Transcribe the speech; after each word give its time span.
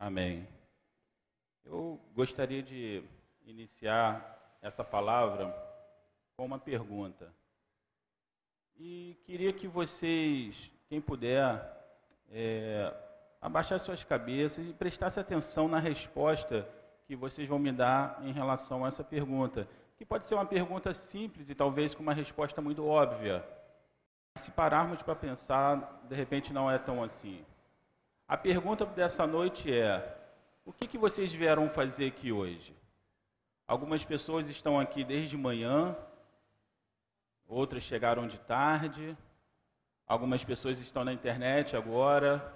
Amém. 0.00 0.48
Eu 1.62 2.00
gostaria 2.14 2.62
de 2.62 3.04
iniciar 3.44 4.56
essa 4.62 4.82
palavra 4.82 5.54
com 6.34 6.46
uma 6.46 6.58
pergunta. 6.58 7.30
E 8.78 9.18
queria 9.24 9.52
que 9.52 9.68
vocês, 9.68 10.72
quem 10.88 11.02
puder, 11.02 11.60
é, 12.30 12.90
abaixar 13.42 13.78
suas 13.78 14.02
cabeças 14.02 14.66
e 14.66 14.72
prestasse 14.72 15.20
atenção 15.20 15.68
na 15.68 15.78
resposta 15.78 16.66
que 17.06 17.14
vocês 17.14 17.46
vão 17.46 17.58
me 17.58 17.70
dar 17.70 18.22
em 18.24 18.32
relação 18.32 18.86
a 18.86 18.88
essa 18.88 19.04
pergunta, 19.04 19.68
que 19.98 20.06
pode 20.06 20.24
ser 20.24 20.34
uma 20.34 20.46
pergunta 20.46 20.94
simples 20.94 21.50
e 21.50 21.54
talvez 21.54 21.94
com 21.94 22.02
uma 22.02 22.14
resposta 22.14 22.62
muito 22.62 22.86
óbvia. 22.86 23.46
Se 24.36 24.50
pararmos 24.50 25.02
para 25.02 25.14
pensar, 25.14 26.00
de 26.08 26.14
repente 26.14 26.54
não 26.54 26.70
é 26.70 26.78
tão 26.78 27.02
assim. 27.02 27.44
A 28.30 28.36
pergunta 28.36 28.86
dessa 28.86 29.26
noite 29.26 29.76
é: 29.76 30.16
o 30.64 30.72
que, 30.72 30.86
que 30.86 30.96
vocês 30.96 31.32
vieram 31.32 31.68
fazer 31.68 32.06
aqui 32.06 32.30
hoje? 32.30 32.72
Algumas 33.66 34.04
pessoas 34.04 34.48
estão 34.48 34.78
aqui 34.78 35.02
desde 35.02 35.36
manhã, 35.36 35.96
outras 37.48 37.82
chegaram 37.82 38.28
de 38.28 38.38
tarde, 38.38 39.18
algumas 40.06 40.44
pessoas 40.44 40.78
estão 40.78 41.02
na 41.02 41.12
internet 41.12 41.76
agora, 41.76 42.54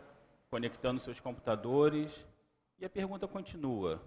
conectando 0.49 1.01
seus 1.01 1.19
computadores. 1.19 2.25
E 2.79 2.85
a 2.85 2.89
pergunta 2.89 3.27
continua: 3.27 4.01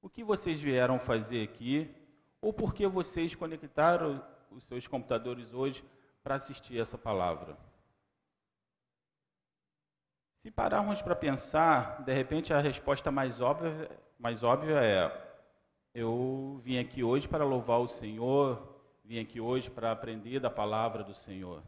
o 0.00 0.08
que 0.08 0.22
vocês 0.22 0.60
vieram 0.60 1.00
fazer 1.00 1.42
aqui? 1.42 1.92
Ou 2.40 2.52
por 2.52 2.72
que 2.72 2.86
vocês 2.86 3.34
conectaram 3.34 4.24
os 4.48 4.62
seus 4.62 4.86
computadores 4.86 5.52
hoje 5.52 5.84
para 6.22 6.36
assistir 6.36 6.78
essa 6.78 6.96
palavra? 6.96 7.58
Se 10.42 10.50
pararmos 10.50 11.02
para 11.02 11.14
pensar, 11.14 12.02
de 12.02 12.14
repente 12.14 12.50
a 12.52 12.60
resposta 12.60 13.10
mais 13.10 13.42
óbvia, 13.42 13.90
mais 14.18 14.42
óbvia 14.42 14.76
é: 14.76 15.30
eu 15.94 16.58
vim 16.64 16.78
aqui 16.78 17.04
hoje 17.04 17.28
para 17.28 17.44
louvar 17.44 17.78
o 17.78 17.88
Senhor, 17.88 18.80
vim 19.04 19.20
aqui 19.20 19.38
hoje 19.38 19.68
para 19.70 19.92
aprender 19.92 20.40
da 20.40 20.48
palavra 20.48 21.04
do 21.04 21.12
Senhor. 21.12 21.62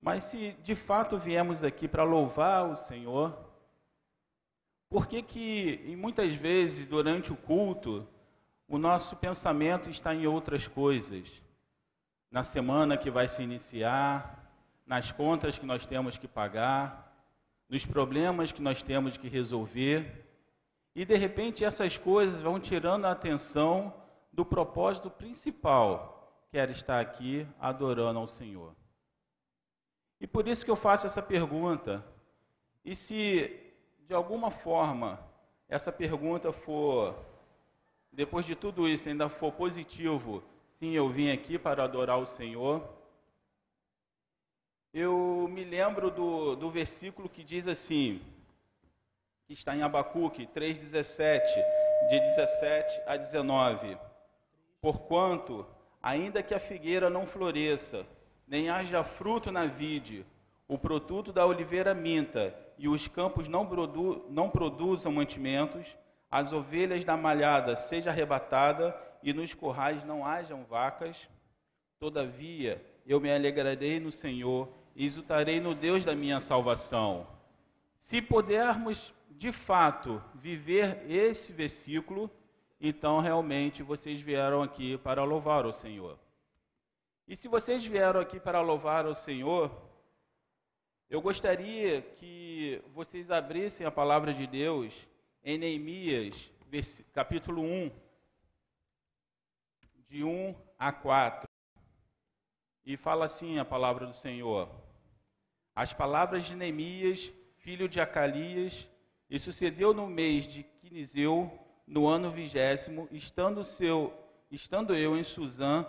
Mas 0.00 0.24
se 0.24 0.52
de 0.62 0.76
fato 0.76 1.18
viemos 1.18 1.64
aqui 1.64 1.88
para 1.88 2.04
louvar 2.04 2.70
o 2.70 2.76
Senhor, 2.76 3.36
por 4.88 5.08
que 5.08 5.20
que 5.20 5.82
e 5.84 5.96
muitas 5.96 6.32
vezes 6.34 6.86
durante 6.86 7.32
o 7.32 7.36
culto 7.36 8.06
o 8.68 8.78
nosso 8.78 9.16
pensamento 9.16 9.90
está 9.90 10.14
em 10.14 10.24
outras 10.24 10.68
coisas? 10.68 11.42
Na 12.30 12.44
semana 12.44 12.96
que 12.96 13.10
vai 13.10 13.26
se 13.26 13.42
iniciar, 13.42 14.54
nas 14.86 15.10
contas 15.10 15.58
que 15.58 15.66
nós 15.66 15.84
temos 15.84 16.16
que 16.16 16.28
pagar, 16.28 17.09
nos 17.70 17.86
problemas 17.86 18.50
que 18.50 18.60
nós 18.60 18.82
temos 18.82 19.16
que 19.16 19.28
resolver, 19.28 20.26
e 20.92 21.04
de 21.04 21.14
repente 21.14 21.64
essas 21.64 21.96
coisas 21.96 22.42
vão 22.42 22.58
tirando 22.58 23.04
a 23.04 23.12
atenção 23.12 23.94
do 24.32 24.44
propósito 24.44 25.08
principal, 25.08 26.44
que 26.50 26.58
era 26.58 26.72
estar 26.72 27.00
aqui 27.00 27.46
adorando 27.60 28.18
ao 28.18 28.26
Senhor. 28.26 28.74
E 30.20 30.26
por 30.26 30.48
isso 30.48 30.64
que 30.64 30.70
eu 30.70 30.76
faço 30.76 31.06
essa 31.06 31.22
pergunta. 31.22 32.04
E 32.84 32.96
se 32.96 33.72
de 34.06 34.14
alguma 34.14 34.50
forma 34.50 35.20
essa 35.68 35.92
pergunta 35.92 36.52
for, 36.52 37.14
depois 38.12 38.44
de 38.44 38.56
tudo 38.56 38.88
isso, 38.88 39.08
ainda 39.08 39.28
for 39.28 39.52
positivo, 39.52 40.42
sim, 40.80 40.90
eu 40.90 41.08
vim 41.08 41.30
aqui 41.30 41.56
para 41.56 41.84
adorar 41.84 42.18
o 42.18 42.26
Senhor, 42.26 42.82
eu 44.92 45.48
me 45.50 45.64
lembro 45.64 46.10
do, 46.10 46.56
do 46.56 46.70
versículo 46.70 47.28
que 47.28 47.44
diz 47.44 47.68
assim, 47.68 48.20
que 49.46 49.52
está 49.52 49.74
em 49.74 49.82
Abacuque 49.82 50.46
3,17, 50.46 51.40
de 52.08 52.20
17 52.20 53.02
a 53.06 53.16
19. 53.16 53.96
Porquanto, 54.80 55.66
ainda 56.02 56.42
que 56.42 56.54
a 56.54 56.60
figueira 56.60 57.08
não 57.08 57.26
floresça, 57.26 58.04
nem 58.46 58.68
haja 58.68 59.04
fruto 59.04 59.52
na 59.52 59.64
vide, 59.66 60.26
o 60.66 60.76
produto 60.78 61.32
da 61.32 61.46
oliveira 61.46 61.94
minta, 61.94 62.54
e 62.78 62.88
os 62.88 63.06
campos 63.06 63.46
não, 63.46 63.66
produ 63.66 64.24
não 64.30 64.48
produzam 64.48 65.12
mantimentos, 65.12 65.86
as 66.30 66.52
ovelhas 66.52 67.04
da 67.04 67.16
malhada 67.16 67.76
seja 67.76 68.10
arrebatada, 68.10 68.96
e 69.22 69.32
nos 69.32 69.52
corrais 69.52 70.02
não 70.04 70.24
hajam 70.24 70.64
vacas, 70.64 71.28
todavia 72.00 72.82
eu 73.06 73.20
me 73.20 73.30
alegrarei 73.30 74.00
no 74.00 74.10
Senhor 74.10 74.68
exultarei 74.94 75.60
no 75.60 75.74
Deus 75.74 76.04
da 76.04 76.14
minha 76.14 76.40
salvação. 76.40 77.26
Se 77.96 78.20
pudermos 78.20 79.12
de 79.30 79.52
fato 79.52 80.22
viver 80.34 81.04
esse 81.10 81.52
versículo, 81.52 82.30
então 82.80 83.20
realmente 83.20 83.82
vocês 83.82 84.20
vieram 84.20 84.62
aqui 84.62 84.98
para 84.98 85.24
louvar 85.24 85.66
o 85.66 85.72
Senhor. 85.72 86.18
E 87.26 87.36
se 87.36 87.48
vocês 87.48 87.84
vieram 87.84 88.20
aqui 88.20 88.40
para 88.40 88.60
louvar 88.60 89.06
o 89.06 89.14
Senhor, 89.14 89.70
eu 91.08 91.20
gostaria 91.20 92.02
que 92.02 92.82
vocês 92.94 93.30
abrissem 93.30 93.86
a 93.86 93.90
palavra 93.90 94.32
de 94.32 94.46
Deus 94.46 94.94
em 95.42 95.58
Neemias, 95.58 96.50
capítulo 97.12 97.62
1, 97.62 97.90
de 100.08 100.24
1 100.24 100.54
a 100.78 100.92
4. 100.92 101.49
E 102.84 102.96
fala 102.96 103.26
assim 103.26 103.58
a 103.58 103.64
palavra 103.64 104.06
do 104.06 104.14
Senhor. 104.14 104.68
As 105.74 105.92
palavras 105.92 106.44
de 106.44 106.56
Neemias, 106.56 107.30
filho 107.58 107.88
de 107.88 108.00
Acalias, 108.00 108.88
e 109.28 109.38
sucedeu 109.38 109.94
no 109.94 110.06
mês 110.06 110.46
de 110.46 110.62
Quiniseu, 110.62 111.50
no 111.86 112.06
ano 112.06 112.30
vigésimo, 112.30 113.08
estando, 113.10 113.64
seu, 113.64 114.12
estando 114.50 114.94
eu 114.94 115.16
em 115.16 115.22
Suzã, 115.22 115.86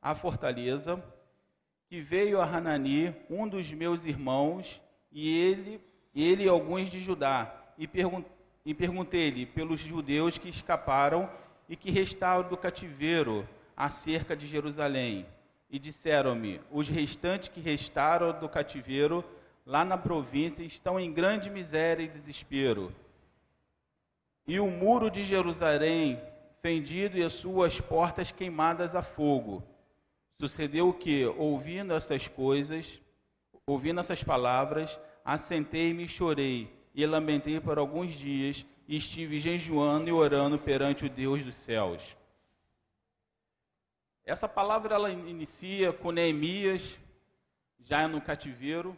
a 0.00 0.14
fortaleza, 0.14 1.02
que 1.86 2.00
veio 2.00 2.40
a 2.40 2.44
Hanani, 2.44 3.14
um 3.30 3.46
dos 3.46 3.70
meus 3.72 4.04
irmãos, 4.04 4.80
e 5.10 5.28
ele, 5.28 5.80
ele 6.14 6.44
e 6.44 6.48
alguns 6.48 6.88
de 6.88 7.00
Judá, 7.00 7.54
e, 7.78 7.86
pergun 7.86 8.24
e 8.64 8.74
perguntei-lhe 8.74 9.44
pelos 9.44 9.80
judeus 9.80 10.38
que 10.38 10.48
escaparam 10.48 11.28
e 11.68 11.76
que 11.76 11.90
restaram 11.90 12.48
do 12.48 12.56
cativeiro 12.56 13.48
acerca 13.76 14.36
de 14.36 14.46
Jerusalém 14.46 15.26
e 15.72 15.78
disseram-me: 15.78 16.60
Os 16.70 16.88
restantes 16.88 17.48
que 17.48 17.60
restaram 17.60 18.38
do 18.38 18.48
cativeiro 18.48 19.24
lá 19.64 19.84
na 19.84 19.96
província 19.96 20.62
estão 20.62 21.00
em 21.00 21.10
grande 21.10 21.48
miséria 21.48 22.04
e 22.04 22.08
desespero. 22.08 22.94
E 24.46 24.60
o 24.60 24.66
muro 24.70 25.10
de 25.10 25.24
Jerusalém 25.24 26.20
fendido 26.60 27.16
e 27.16 27.22
as 27.22 27.32
suas 27.32 27.80
portas 27.80 28.30
queimadas 28.30 28.94
a 28.94 29.02
fogo. 29.02 29.64
Sucedeu 30.38 30.92
que, 30.92 31.24
ouvindo 31.38 31.94
essas 31.94 32.28
coisas, 32.28 33.00
ouvindo 33.66 34.00
essas 34.00 34.22
palavras, 34.22 34.98
assentei-me 35.24 36.04
e 36.04 36.08
chorei, 36.08 36.72
e 36.94 37.06
lamentei 37.06 37.58
por 37.60 37.78
alguns 37.78 38.12
dias, 38.12 38.66
e 38.86 38.96
estive 38.96 39.40
jejuando 39.40 40.08
e 40.08 40.12
orando 40.12 40.58
perante 40.58 41.06
o 41.06 41.08
Deus 41.08 41.42
dos 41.42 41.54
céus. 41.54 42.16
Essa 44.24 44.48
palavra 44.48 44.94
ela 44.94 45.10
inicia 45.10 45.92
com 45.92 46.12
Neemias, 46.12 46.96
já 47.80 48.06
no 48.06 48.20
cativeiro. 48.20 48.96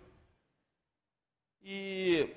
E 1.63 2.29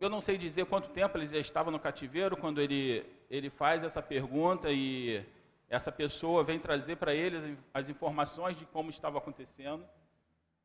eu 0.00 0.10
não 0.10 0.20
sei 0.20 0.36
dizer 0.36 0.66
quanto 0.66 0.90
tempo 0.90 1.16
ele 1.16 1.26
já 1.26 1.38
estava 1.38 1.70
no 1.70 1.78
cativeiro 1.78 2.36
quando 2.36 2.60
ele, 2.60 3.06
ele 3.30 3.48
faz 3.48 3.84
essa 3.84 4.02
pergunta 4.02 4.72
e 4.72 5.24
essa 5.68 5.92
pessoa 5.92 6.42
vem 6.42 6.58
trazer 6.58 6.96
para 6.96 7.14
ele 7.14 7.56
as 7.72 7.88
informações 7.88 8.56
de 8.56 8.66
como 8.66 8.90
estava 8.90 9.18
acontecendo. 9.18 9.86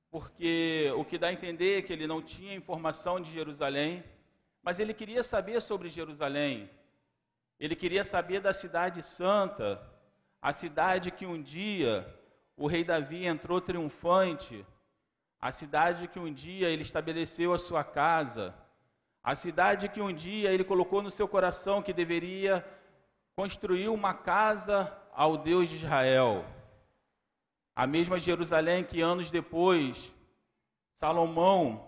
Porque 0.10 0.92
o 0.98 1.06
que 1.06 1.18
dá 1.18 1.28
a 1.28 1.34
entender 1.34 1.78
é 1.78 1.82
que 1.84 1.94
ele 1.94 2.08
não 2.08 2.24
tinha 2.24 2.56
informação 2.56 3.22
de 3.22 3.32
Jerusalém, 3.32 4.04
mas 4.64 4.80
ele 4.80 4.94
queria 4.96 5.22
saber 5.22 5.62
sobre 5.62 5.90
Jerusalém. 5.90 6.70
Ele 7.60 7.76
queria 7.76 8.04
saber 8.04 8.42
da 8.42 8.52
cidade 8.52 9.04
santa, 9.04 9.91
a 10.42 10.52
cidade 10.52 11.12
que 11.12 11.26
um 11.26 11.42
dia 11.42 12.08
o 12.58 12.68
rei 12.68 12.84
Davi 12.84 13.26
entrou 13.26 13.62
triunfante, 13.62 14.66
a 15.40 15.52
cidade 15.52 16.08
que 16.08 16.20
um 16.20 16.32
dia 16.34 16.70
ele 16.70 16.82
estabeleceu 16.82 17.54
a 17.54 17.60
sua 17.60 17.84
casa, 17.84 18.54
a 19.24 19.36
cidade 19.36 19.90
que 19.90 20.02
um 20.02 20.14
dia 20.14 20.52
ele 20.52 20.64
colocou 20.64 21.02
no 21.02 21.12
seu 21.12 21.28
coração 21.28 21.82
que 21.82 21.94
deveria 21.94 22.66
construir 23.36 23.90
uma 23.90 24.14
casa 24.14 24.92
ao 25.14 25.38
Deus 25.38 25.70
de 25.70 25.76
Israel. 25.76 26.46
A 27.76 27.86
mesma 27.88 28.20
Jerusalém 28.20 28.84
que 28.84 29.02
anos 29.02 29.32
depois 29.32 30.12
Salomão 30.96 31.88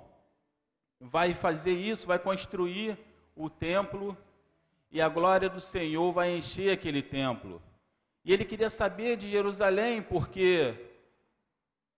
vai 1.00 1.34
fazer 1.34 1.74
isso, 1.74 2.08
vai 2.08 2.18
construir 2.18 2.98
o 3.36 3.50
templo 3.50 4.18
e 4.92 5.02
a 5.02 5.10
glória 5.10 5.50
do 5.50 5.60
Senhor 5.60 6.12
vai 6.12 6.36
encher 6.36 6.72
aquele 6.72 7.02
templo. 7.02 7.62
E 8.24 8.32
ele 8.32 8.46
queria 8.46 8.70
saber 8.70 9.18
de 9.18 9.30
Jerusalém, 9.30 10.02
porque 10.02 10.76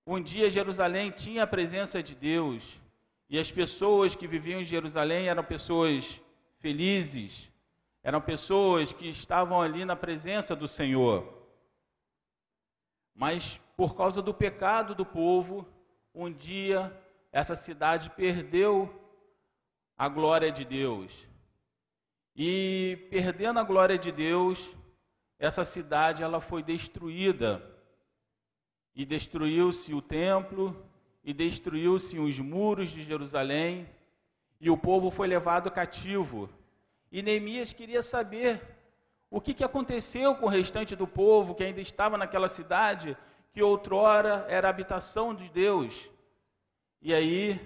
um 0.06 0.22
dia 0.22 0.50
Jerusalém 0.50 1.12
tinha 1.12 1.44
a 1.44 1.48
presença 1.48 2.02
de 2.02 2.16
Deus, 2.16 2.80
e 3.30 3.40
as 3.40 3.52
pessoas 3.52 4.16
que 4.16 4.28
viviam 4.28 4.62
em 4.62 4.66
Jerusalém 4.66 5.28
eram 5.28 5.44
pessoas 5.44 6.20
felizes, 6.60 7.52
eram 8.04 8.22
pessoas 8.22 8.94
que 8.94 9.08
estavam 9.08 9.62
ali 9.62 9.84
na 9.84 9.96
presença 9.96 10.56
do 10.56 10.68
Senhor. 10.68 11.32
Mas 13.14 13.60
por 13.76 13.96
causa 13.96 14.22
do 14.22 14.34
pecado 14.34 14.96
do 14.96 15.06
povo, 15.06 15.68
um 16.14 16.32
dia 16.32 16.96
essa 17.32 17.56
cidade 17.56 18.10
perdeu 18.12 19.02
a 19.98 20.08
glória 20.08 20.52
de 20.52 20.64
Deus. 20.64 21.12
E 22.36 23.08
perdendo 23.10 23.60
a 23.60 23.64
glória 23.64 23.98
de 23.98 24.12
Deus, 24.12 24.70
essa 25.46 25.64
cidade 25.64 26.24
ela 26.24 26.42
foi 26.42 26.64
destruída. 26.64 27.62
E 28.96 29.06
destruiu-se 29.06 29.94
o 29.94 30.02
templo, 30.02 30.76
e 31.24 31.34
destruiu-se 31.34 32.18
os 32.18 32.40
muros 32.40 32.90
de 32.90 33.04
Jerusalém, 33.04 33.90
e 34.60 34.70
o 34.70 34.78
povo 34.78 35.12
foi 35.12 35.28
levado 35.28 35.70
cativo. 35.70 36.50
E 37.12 37.22
Neemias 37.22 37.74
queria 37.74 38.02
saber 38.02 38.62
o 39.30 39.40
que, 39.40 39.54
que 39.54 39.64
aconteceu 39.64 40.36
com 40.36 40.46
o 40.46 40.50
restante 40.50 40.96
do 40.96 41.08
povo 41.08 41.56
que 41.56 41.64
ainda 41.64 41.82
estava 41.82 42.18
naquela 42.18 42.50
cidade, 42.50 43.18
que 43.52 43.62
outrora 43.62 44.46
era 44.50 44.70
habitação 44.70 45.36
de 45.36 45.50
Deus. 45.50 46.10
E 47.02 47.14
aí, 47.14 47.60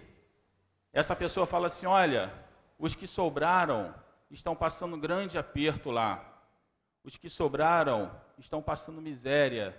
essa 0.91 1.15
pessoa 1.15 1.45
fala 1.45 1.67
assim: 1.67 1.85
olha, 1.85 2.33
os 2.77 2.95
que 2.95 3.07
sobraram 3.07 3.93
estão 4.29 4.55
passando 4.55 4.95
um 4.95 4.99
grande 4.99 5.37
aperto 5.37 5.91
lá. 5.91 6.28
Os 7.03 7.17
que 7.17 7.29
sobraram 7.29 8.11
estão 8.37 8.61
passando 8.61 9.01
miséria. 9.01 9.75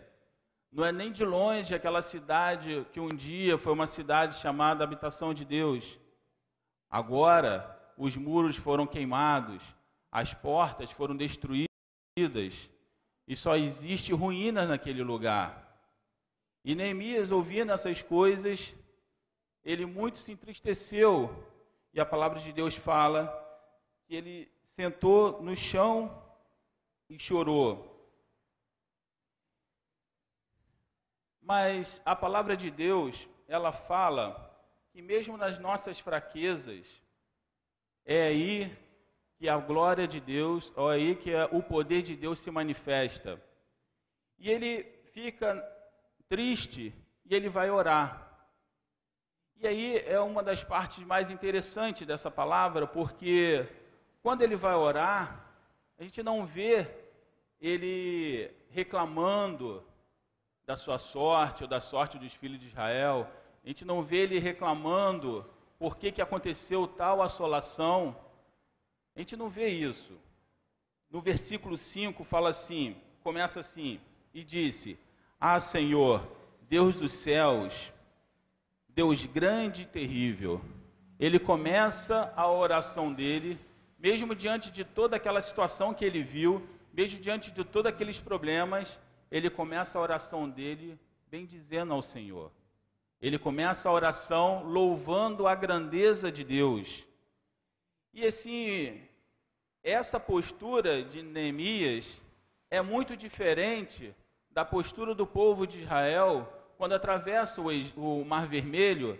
Não 0.72 0.84
é 0.84 0.92
nem 0.92 1.10
de 1.10 1.24
longe 1.24 1.74
aquela 1.74 2.02
cidade 2.02 2.86
que 2.92 3.00
um 3.00 3.08
dia 3.08 3.58
foi 3.58 3.72
uma 3.72 3.86
cidade 3.86 4.36
chamada 4.36 4.84
Habitação 4.84 5.34
de 5.34 5.44
Deus. 5.44 5.98
Agora, 6.88 7.78
os 7.96 8.16
muros 8.16 8.56
foram 8.56 8.86
queimados, 8.86 9.62
as 10.10 10.32
portas 10.32 10.90
foram 10.90 11.16
destruídas 11.16 11.68
e 13.26 13.36
só 13.36 13.56
existe 13.56 14.12
ruínas 14.12 14.68
naquele 14.68 15.02
lugar. 15.02 15.70
E 16.64 16.74
Neemias, 16.74 17.30
ouvindo 17.30 17.72
essas 17.72 18.02
coisas, 18.02 18.74
ele 19.64 19.86
muito 19.86 20.18
se 20.18 20.32
entristeceu, 20.32 21.46
e 21.92 22.00
a 22.00 22.06
palavra 22.06 22.40
de 22.40 22.52
Deus 22.52 22.74
fala 22.74 23.28
que 24.06 24.14
ele 24.14 24.50
sentou 24.62 25.40
no 25.42 25.54
chão 25.54 26.22
e 27.10 27.18
chorou. 27.18 27.90
Mas 31.42 32.00
a 32.04 32.14
palavra 32.14 32.56
de 32.56 32.70
Deus, 32.70 33.28
ela 33.48 33.72
fala 33.72 34.48
que 34.92 35.02
mesmo 35.02 35.36
nas 35.36 35.58
nossas 35.58 35.98
fraquezas, 35.98 36.86
é 38.04 38.28
aí 38.28 38.78
que 39.36 39.48
a 39.48 39.56
glória 39.56 40.06
de 40.06 40.20
Deus, 40.20 40.72
é 40.76 40.92
aí 40.92 41.16
que 41.16 41.32
o 41.50 41.60
poder 41.60 42.02
de 42.02 42.14
Deus 42.16 42.38
se 42.38 42.50
manifesta. 42.50 43.42
E 44.38 44.48
ele 44.48 44.84
fica 45.12 45.60
triste 46.28 46.94
e 47.24 47.34
ele 47.34 47.48
vai 47.48 47.70
orar. 47.70 48.28
E 49.56 49.66
aí 49.66 49.98
é 50.06 50.20
uma 50.20 50.44
das 50.44 50.62
partes 50.62 51.04
mais 51.04 51.28
interessantes 51.28 52.06
dessa 52.06 52.30
palavra, 52.30 52.86
porque 52.86 53.66
quando 54.22 54.42
ele 54.42 54.54
vai 54.54 54.74
orar, 54.74 55.44
a 55.98 56.02
gente 56.02 56.22
não 56.22 56.46
vê 56.46 56.99
ele 57.60 58.50
reclamando 58.70 59.84
da 60.64 60.76
sua 60.76 60.98
sorte 60.98 61.64
ou 61.64 61.68
da 61.68 61.80
sorte 61.80 62.18
dos 62.18 62.32
filhos 62.32 62.60
de 62.60 62.68
Israel. 62.68 63.28
A 63.64 63.68
gente 63.68 63.84
não 63.84 64.02
vê 64.02 64.18
ele 64.18 64.38
reclamando 64.38 65.44
por 65.78 65.96
que, 65.96 66.12
que 66.12 66.22
aconteceu 66.22 66.86
tal 66.86 67.20
assolação. 67.20 68.16
A 69.14 69.18
gente 69.18 69.36
não 69.36 69.48
vê 69.48 69.68
isso. 69.68 70.18
No 71.10 71.20
versículo 71.20 71.76
5 71.76 72.22
fala 72.24 72.50
assim, 72.50 72.96
começa 73.22 73.60
assim, 73.60 74.00
e 74.32 74.44
disse: 74.44 74.98
Ah, 75.40 75.58
Senhor, 75.58 76.26
Deus 76.68 76.96
dos 76.96 77.12
céus, 77.12 77.92
Deus 78.88 79.24
grande 79.26 79.82
e 79.82 79.86
terrível. 79.86 80.60
Ele 81.18 81.38
começa 81.38 82.32
a 82.36 82.48
oração 82.50 83.12
dele, 83.12 83.58
mesmo 83.98 84.34
diante 84.34 84.70
de 84.70 84.84
toda 84.84 85.16
aquela 85.16 85.40
situação 85.40 85.92
que 85.92 86.04
ele 86.04 86.22
viu, 86.22 86.66
mesmo 86.92 87.20
diante 87.20 87.50
de 87.50 87.64
todos 87.64 87.90
aqueles 87.90 88.18
problemas, 88.20 88.98
ele 89.30 89.48
começa 89.48 89.98
a 89.98 90.02
oração 90.02 90.48
dele 90.48 90.98
bendizendo 91.30 91.92
ao 91.92 92.02
Senhor. 92.02 92.50
Ele 93.20 93.38
começa 93.38 93.88
a 93.88 93.92
oração 93.92 94.64
louvando 94.64 95.46
a 95.46 95.54
grandeza 95.54 96.32
de 96.32 96.42
Deus. 96.42 97.04
E 98.12 98.26
assim, 98.26 99.00
essa 99.82 100.18
postura 100.18 101.02
de 101.02 101.22
Neemias 101.22 102.20
é 102.70 102.82
muito 102.82 103.16
diferente 103.16 104.14
da 104.50 104.64
postura 104.64 105.14
do 105.14 105.26
povo 105.26 105.66
de 105.66 105.82
Israel 105.82 106.60
quando 106.76 106.94
atravessa 106.94 107.60
o, 107.60 108.24
Mar 108.24 108.46
Vermelho 108.46 109.18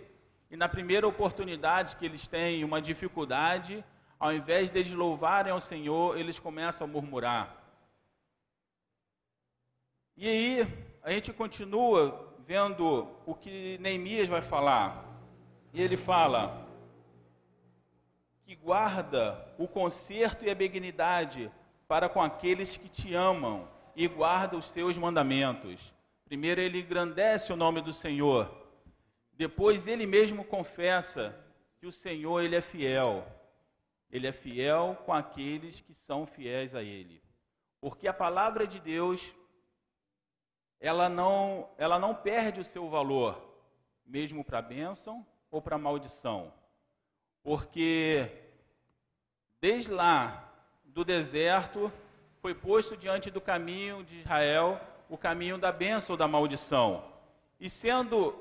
e 0.49 0.57
na 0.57 0.67
primeira 0.67 1.07
oportunidade 1.07 1.95
que 1.95 2.05
eles 2.05 2.27
têm 2.27 2.63
uma 2.63 2.81
dificuldade, 2.81 3.85
ao 4.19 4.33
invés 4.33 4.71
de 4.71 4.95
louvarem 4.95 5.51
ao 5.51 5.61
Senhor, 5.61 6.17
eles 6.17 6.39
começam 6.39 6.85
a 6.85 6.89
murmurar. 6.89 7.60
E 10.17 10.27
aí, 10.27 10.67
a 11.03 11.11
gente 11.11 11.33
continua 11.33 12.35
vendo 12.45 13.07
o 13.25 13.33
que 13.33 13.77
Neemias 13.79 14.27
vai 14.27 14.41
falar. 14.41 15.05
E 15.73 15.81
ele 15.81 15.95
fala 15.95 16.67
que 18.43 18.55
guarda 18.55 19.53
o 19.57 19.67
conserto 19.67 20.43
e 20.43 20.49
a 20.49 20.55
benignidade 20.55 21.51
para 21.87 22.09
com 22.09 22.21
aqueles 22.21 22.75
que 22.75 22.89
te 22.89 23.13
amam 23.13 23.67
e 23.95 24.07
guarda 24.07 24.57
os 24.57 24.65
seus 24.65 24.97
mandamentos. 24.97 25.93
Primeiro 26.25 26.61
ele 26.61 26.81
engrandece 26.81 27.51
o 27.51 27.55
nome 27.55 27.81
do 27.81 27.93
Senhor. 27.93 28.49
Depois 29.33 29.87
ele 29.87 30.05
mesmo 30.05 30.43
confessa 30.43 31.35
que 31.79 31.87
o 31.87 31.91
Senhor 31.91 32.41
ele 32.41 32.55
é 32.55 32.61
fiel. 32.61 33.25
Ele 34.11 34.27
é 34.27 34.31
fiel 34.31 34.97
com 35.05 35.13
aqueles 35.13 35.79
que 35.81 35.93
são 35.93 36.25
fiéis 36.25 36.75
a 36.75 36.83
ele. 36.83 37.21
Porque 37.79 38.07
a 38.07 38.13
palavra 38.13 38.67
de 38.67 38.79
Deus 38.79 39.33
ela 40.81 41.07
não, 41.07 41.69
ela 41.77 41.99
não 41.99 42.15
perde 42.15 42.59
o 42.59 42.65
seu 42.65 42.89
valor, 42.89 43.39
mesmo 44.03 44.43
para 44.43 44.57
a 44.57 44.63
bênção 44.63 45.23
ou 45.51 45.61
para 45.61 45.75
a 45.75 45.79
maldição. 45.79 46.51
Porque 47.43 48.27
desde 49.61 49.91
lá 49.91 50.51
do 50.83 51.05
deserto 51.05 51.93
foi 52.41 52.55
posto 52.55 52.97
diante 52.97 53.29
do 53.29 53.39
caminho 53.39 54.03
de 54.03 54.21
Israel 54.21 54.81
o 55.07 55.15
caminho 55.17 55.57
da 55.59 55.71
bênção 55.71 56.13
ou 56.13 56.17
da 56.17 56.27
maldição. 56.27 57.05
E 57.59 57.69
sendo 57.69 58.33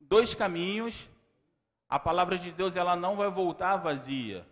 dois 0.00 0.34
caminhos, 0.34 1.06
a 1.86 1.98
palavra 1.98 2.38
de 2.38 2.50
Deus 2.50 2.76
ela 2.76 2.96
não 2.96 3.14
vai 3.14 3.28
voltar 3.28 3.76
vazia. 3.76 4.46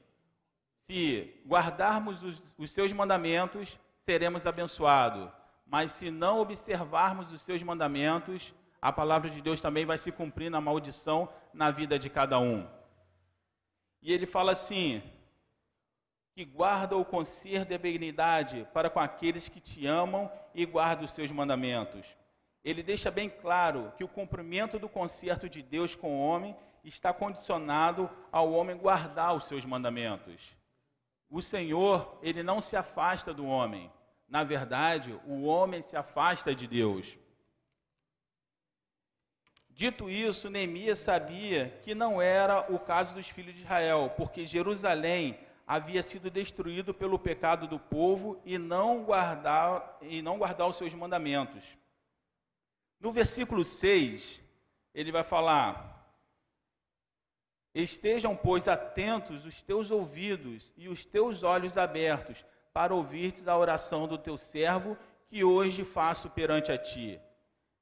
Se 0.82 1.34
guardarmos 1.46 2.22
os, 2.22 2.42
os 2.58 2.70
seus 2.70 2.92
mandamentos, 2.92 3.78
seremos 4.04 4.46
abençoados 4.46 5.32
mas 5.66 5.92
se 5.92 6.10
não 6.10 6.40
observarmos 6.40 7.32
os 7.32 7.42
seus 7.42 7.62
mandamentos, 7.62 8.54
a 8.80 8.92
palavra 8.92 9.30
de 9.30 9.40
Deus 9.40 9.60
também 9.60 9.86
vai 9.86 9.98
se 9.98 10.12
cumprir 10.12 10.50
na 10.50 10.60
maldição 10.60 11.28
na 11.52 11.70
vida 11.70 11.98
de 11.98 12.10
cada 12.10 12.38
um. 12.38 12.68
E 14.02 14.12
ele 14.12 14.26
fala 14.26 14.52
assim: 14.52 15.02
que 16.34 16.44
guarda 16.44 16.96
o 16.96 17.04
conserto 17.04 17.70
e 17.70 17.74
a 17.74 17.78
benignidade 17.78 18.66
para 18.74 18.90
com 18.90 18.98
aqueles 18.98 19.48
que 19.48 19.60
te 19.60 19.86
amam 19.86 20.30
e 20.52 20.66
guardam 20.66 21.04
os 21.04 21.12
seus 21.12 21.30
mandamentos. 21.30 22.04
Ele 22.64 22.82
deixa 22.82 23.10
bem 23.10 23.30
claro 23.30 23.92
que 23.96 24.02
o 24.02 24.08
cumprimento 24.08 24.78
do 24.78 24.88
conserto 24.88 25.48
de 25.48 25.62
Deus 25.62 25.94
com 25.94 26.16
o 26.16 26.20
homem 26.20 26.56
está 26.82 27.12
condicionado 27.12 28.10
ao 28.32 28.52
homem 28.52 28.76
guardar 28.76 29.34
os 29.34 29.44
seus 29.44 29.64
mandamentos. 29.64 30.56
O 31.30 31.40
Senhor, 31.40 32.18
ele 32.20 32.42
não 32.42 32.60
se 32.60 32.76
afasta 32.76 33.32
do 33.32 33.46
homem. 33.46 33.90
Na 34.28 34.42
verdade, 34.42 35.18
o 35.26 35.44
homem 35.44 35.82
se 35.82 35.96
afasta 35.96 36.54
de 36.54 36.66
Deus. 36.66 37.18
Dito 39.68 40.08
isso, 40.08 40.48
Neemias 40.48 41.00
sabia 41.00 41.80
que 41.82 41.94
não 41.94 42.22
era 42.22 42.72
o 42.72 42.78
caso 42.78 43.14
dos 43.14 43.28
filhos 43.28 43.54
de 43.54 43.62
Israel, 43.62 44.12
porque 44.16 44.46
Jerusalém 44.46 45.38
havia 45.66 46.02
sido 46.02 46.30
destruído 46.30 46.94
pelo 46.94 47.18
pecado 47.18 47.66
do 47.66 47.78
povo 47.78 48.40
e 48.44 48.56
não 48.56 49.02
guardar 49.02 49.98
e 50.00 50.22
não 50.22 50.38
guardar 50.38 50.68
os 50.68 50.76
seus 50.76 50.94
mandamentos. 50.94 51.64
No 53.00 53.12
versículo 53.12 53.64
6, 53.64 54.40
ele 54.94 55.10
vai 55.10 55.24
falar: 55.24 55.94
Estejam, 57.74 58.36
pois, 58.36 58.68
atentos 58.68 59.44
os 59.44 59.60
teus 59.60 59.90
ouvidos 59.90 60.72
e 60.76 60.88
os 60.88 61.04
teus 61.04 61.42
olhos 61.42 61.76
abertos 61.76 62.44
para 62.74 62.92
ouvirtes 62.92 63.46
a 63.46 63.56
oração 63.56 64.08
do 64.08 64.18
teu 64.18 64.36
servo, 64.36 64.98
que 65.28 65.44
hoje 65.44 65.84
faço 65.84 66.28
perante 66.28 66.72
a 66.72 66.76
ti, 66.76 67.20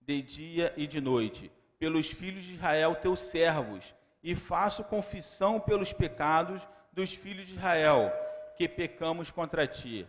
de 0.03 0.21
dia 0.21 0.75
e 0.77 0.87
de 0.87 1.01
noite, 1.01 1.51
pelos 1.79 2.09
filhos 2.09 2.45
de 2.45 2.55
Israel, 2.57 2.95
teus 2.95 3.21
servos, 3.21 3.95
e 4.23 4.35
faço 4.35 4.85
confissão 4.85 5.59
pelos 5.59 5.95
pecados 5.95 6.61
dos 6.93 7.15
filhos 7.15 7.47
de 7.47 7.55
Israel, 7.55 8.13
que 8.55 8.69
pecamos 8.69 9.31
contra 9.31 9.67
ti. 9.67 10.07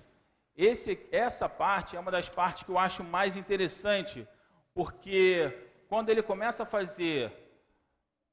Esse, 0.55 0.99
essa 1.13 1.47
parte 1.47 1.95
é 1.95 1.99
uma 1.99 2.11
das 2.11 2.27
partes 2.27 2.63
que 2.63 2.69
eu 2.69 2.77
acho 2.77 3.05
mais 3.05 3.37
interessante, 3.37 4.27
porque 4.73 5.69
quando 5.87 6.09
ele 6.09 6.21
começa 6.21 6.63
a 6.63 6.65
fazer 6.65 7.31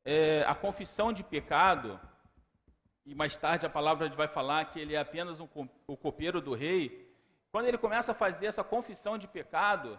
é, 0.05 0.45
a 0.49 0.55
confissão 0.55 1.13
de 1.13 1.23
pecado, 1.23 2.01
e 3.05 3.15
mais 3.15 3.37
tarde 3.37 3.67
a 3.67 3.71
palavra 3.71 4.09
vai 4.11 4.29
falar 4.29 4.67
que 4.67 4.79
ele 4.79 4.95
é 4.95 4.99
apenas 4.99 5.41
um, 5.41 5.49
o 5.87 5.97
copeiro 5.97 6.41
do 6.41 6.55
rei, 6.55 7.11
quando 7.51 7.67
ele 7.67 7.79
começa 7.79 8.13
a 8.13 8.15
fazer 8.15 8.47
essa 8.47 8.63
confissão 8.63 9.19
de 9.19 9.27
pecado, 9.27 9.99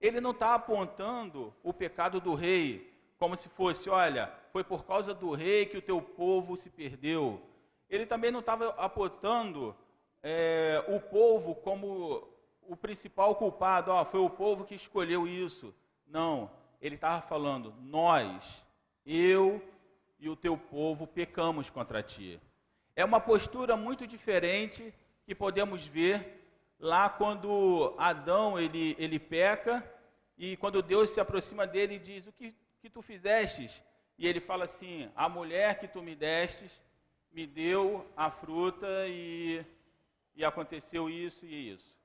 ele 0.00 0.20
não 0.20 0.32
está 0.32 0.54
apontando 0.54 1.54
o 1.62 1.72
pecado 1.72 2.20
do 2.20 2.34
rei 2.34 2.90
como 3.18 3.36
se 3.36 3.50
fosse, 3.50 3.90
olha, 3.90 4.32
foi 4.50 4.64
por 4.64 4.84
causa 4.84 5.12
do 5.12 5.32
rei 5.32 5.66
que 5.66 5.76
o 5.76 5.82
teu 5.82 6.00
povo 6.00 6.56
se 6.56 6.70
perdeu. 6.70 7.40
Ele 7.88 8.06
também 8.06 8.30
não 8.30 8.40
estava 8.40 8.70
apontando 8.70 9.76
é, 10.22 10.82
o 10.88 10.98
povo 10.98 11.54
como 11.56 12.26
o 12.62 12.74
principal 12.74 13.34
culpado, 13.34 13.90
ó, 13.90 14.04
foi 14.06 14.20
o 14.20 14.30
povo 14.30 14.64
que 14.64 14.74
escolheu 14.74 15.28
isso. 15.28 15.74
Não, 16.06 16.50
ele 16.80 16.94
estava 16.94 17.20
falando, 17.20 17.74
nós, 17.82 18.64
eu 19.04 19.62
e 20.20 20.28
o 20.28 20.36
teu 20.36 20.56
povo 20.56 21.06
pecamos 21.06 21.70
contra 21.70 22.02
ti. 22.02 22.38
É 22.94 23.04
uma 23.04 23.20
postura 23.20 23.76
muito 23.76 24.06
diferente 24.06 24.92
que 25.24 25.34
podemos 25.34 25.86
ver 25.86 26.40
lá 26.78 27.08
quando 27.08 27.94
Adão 27.98 28.58
ele, 28.60 28.94
ele 28.98 29.18
peca 29.18 29.82
e 30.36 30.56
quando 30.58 30.82
Deus 30.82 31.10
se 31.10 31.20
aproxima 31.20 31.66
dele 31.66 31.94
e 31.94 31.98
diz: 31.98 32.26
O 32.26 32.32
que, 32.32 32.54
que 32.80 32.90
tu 32.90 33.00
fizestes? 33.00 33.82
E 34.18 34.26
ele 34.26 34.40
fala 34.40 34.64
assim: 34.64 35.10
A 35.16 35.28
mulher 35.28 35.78
que 35.78 35.88
tu 35.88 36.02
me 36.02 36.14
destes 36.14 36.70
me 37.32 37.46
deu 37.46 38.06
a 38.16 38.30
fruta 38.30 38.86
e, 39.06 39.64
e 40.34 40.44
aconteceu 40.44 41.08
isso 41.08 41.46
e 41.46 41.72
isso. 41.72 41.96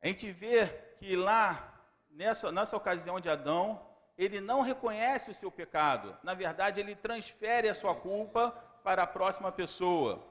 A 0.00 0.06
gente 0.06 0.30
vê 0.32 0.66
que 0.98 1.14
lá, 1.14 1.78
nessa, 2.10 2.50
nessa 2.50 2.76
ocasião 2.76 3.20
de 3.20 3.28
Adão, 3.28 3.80
ele 4.16 4.40
não 4.40 4.60
reconhece 4.60 5.30
o 5.30 5.34
seu 5.34 5.50
pecado. 5.50 6.16
Na 6.22 6.34
verdade, 6.34 6.80
ele 6.80 6.94
transfere 6.94 7.68
a 7.68 7.74
sua 7.74 7.94
culpa 7.94 8.50
para 8.84 9.02
a 9.02 9.06
próxima 9.06 9.50
pessoa. 9.50 10.22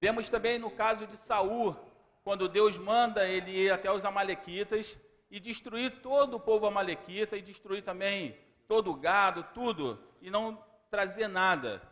Vemos 0.00 0.28
também 0.28 0.58
no 0.58 0.70
caso 0.70 1.06
de 1.06 1.16
Saul, 1.16 1.76
quando 2.22 2.48
Deus 2.48 2.78
manda 2.78 3.26
ele 3.26 3.50
ir 3.50 3.70
até 3.70 3.90
os 3.90 4.04
amalequitas 4.04 4.98
e 5.30 5.40
destruir 5.40 6.00
todo 6.00 6.36
o 6.36 6.40
povo 6.40 6.66
amalequita 6.66 7.36
e 7.36 7.42
destruir 7.42 7.82
também 7.82 8.36
todo 8.68 8.90
o 8.90 8.94
gado, 8.94 9.46
tudo, 9.54 9.98
e 10.20 10.30
não 10.30 10.62
trazer 10.90 11.28
nada. 11.28 11.82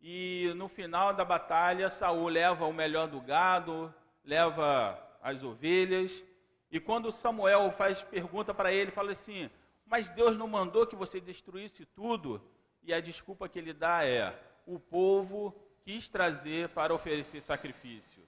E 0.00 0.52
no 0.56 0.68
final 0.68 1.12
da 1.12 1.24
batalha, 1.24 1.90
Saul 1.90 2.28
leva 2.28 2.66
o 2.66 2.72
melhor 2.72 3.08
do 3.08 3.20
gado, 3.20 3.94
leva 4.24 4.98
as 5.22 5.42
ovelhas, 5.42 6.22
e 6.70 6.78
quando 6.78 7.10
Samuel 7.10 7.70
faz 7.72 8.02
pergunta 8.02 8.54
para 8.54 8.72
ele, 8.72 8.90
fala 8.90 9.12
assim: 9.12 9.50
"Mas 9.90 10.08
Deus 10.08 10.36
não 10.36 10.46
mandou 10.46 10.86
que 10.86 10.94
você 10.94 11.20
destruísse 11.20 11.84
tudo?" 11.84 12.40
E 12.82 12.94
a 12.94 13.00
desculpa 13.00 13.48
que 13.48 13.58
ele 13.58 13.72
dá 13.72 14.06
é: 14.06 14.40
"O 14.64 14.78
povo 14.78 15.54
quis 15.84 16.08
trazer 16.08 16.68
para 16.68 16.94
oferecer 16.94 17.40
sacrifício." 17.42 18.22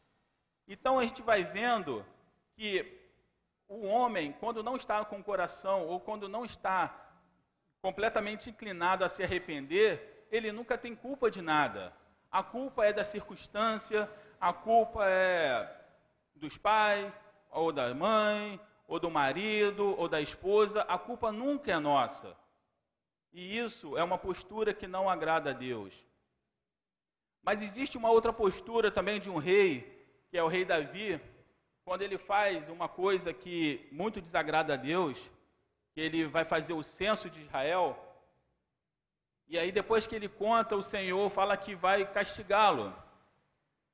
Então 0.67 0.99
a 0.99 1.05
gente 1.07 1.23
vai 1.23 1.45
vendo 1.45 2.05
que 2.55 3.01
o 3.69 3.87
homem, 3.87 4.33
quando 4.33 4.63
não 4.63 4.77
está 4.77 5.05
com 5.05 5.21
o 5.21 5.25
coração 5.25 5.87
ou 5.87 6.01
quando 6.01 6.29
não 6.29 6.45
está 6.45 6.79
completamente 7.81 8.51
inclinado 8.51 9.05
a 9.05 9.09
se 9.09 9.23
arrepender, 9.23 10.27
ele 10.31 10.51
nunca 10.53 10.77
tem 10.77 10.95
culpa 10.95 11.31
de 11.31 11.41
nada. 11.41 11.93
A 12.31 12.43
culpa 12.43 12.85
é 12.85 12.93
da 12.93 13.05
circunstância, 13.05 14.11
a 14.41 14.53
culpa 14.53 15.09
é 15.09 15.81
dos 16.35 16.59
pais, 16.59 17.15
ou 17.51 17.71
da 17.71 17.95
mãe, 17.95 18.61
ou 18.93 19.01
do 19.01 19.11
marido, 19.11 19.99
ou 19.99 20.07
da 20.07 20.21
esposa. 20.21 20.83
A 20.83 20.99
culpa 20.99 21.33
nunca 21.33 21.73
é 21.73 21.79
nossa. 21.79 22.37
E 23.33 23.57
isso 23.57 23.97
é 23.97 24.05
uma 24.05 24.19
postura 24.19 24.75
que 24.75 24.87
não 24.87 25.09
agrada 25.09 25.49
a 25.49 25.55
Deus. 25.55 25.95
Mas 27.43 27.63
existe 27.63 27.97
uma 27.97 28.11
outra 28.11 28.35
postura 28.35 28.91
também 28.91 29.19
de 29.19 29.31
um 29.31 29.39
rei 29.39 29.71
que 30.29 30.37
é 30.37 30.43
o 30.43 30.47
rei 30.47 30.67
Davi, 30.67 31.19
quando 31.87 32.03
ele 32.03 32.19
faz 32.19 32.69
uma 32.69 32.87
coisa 32.87 33.33
que 33.33 33.89
muito 33.91 34.21
desagrada 34.21 34.75
a 34.75 34.77
Deus, 34.77 35.19
que 35.95 36.01
ele 36.01 36.27
vai 36.27 36.45
fazer 36.45 36.75
o 36.75 36.83
censo 36.83 37.31
de 37.31 37.41
Israel, 37.41 37.99
e 39.49 39.59
aí 39.59 39.73
depois 39.73 40.07
que 40.07 40.15
ele 40.15 40.29
conta, 40.29 40.77
o 40.77 40.83
Senhor 40.83 41.31
fala 41.31 41.57
que 41.57 41.75
vai 41.75 42.05
castigá-lo. 42.05 42.95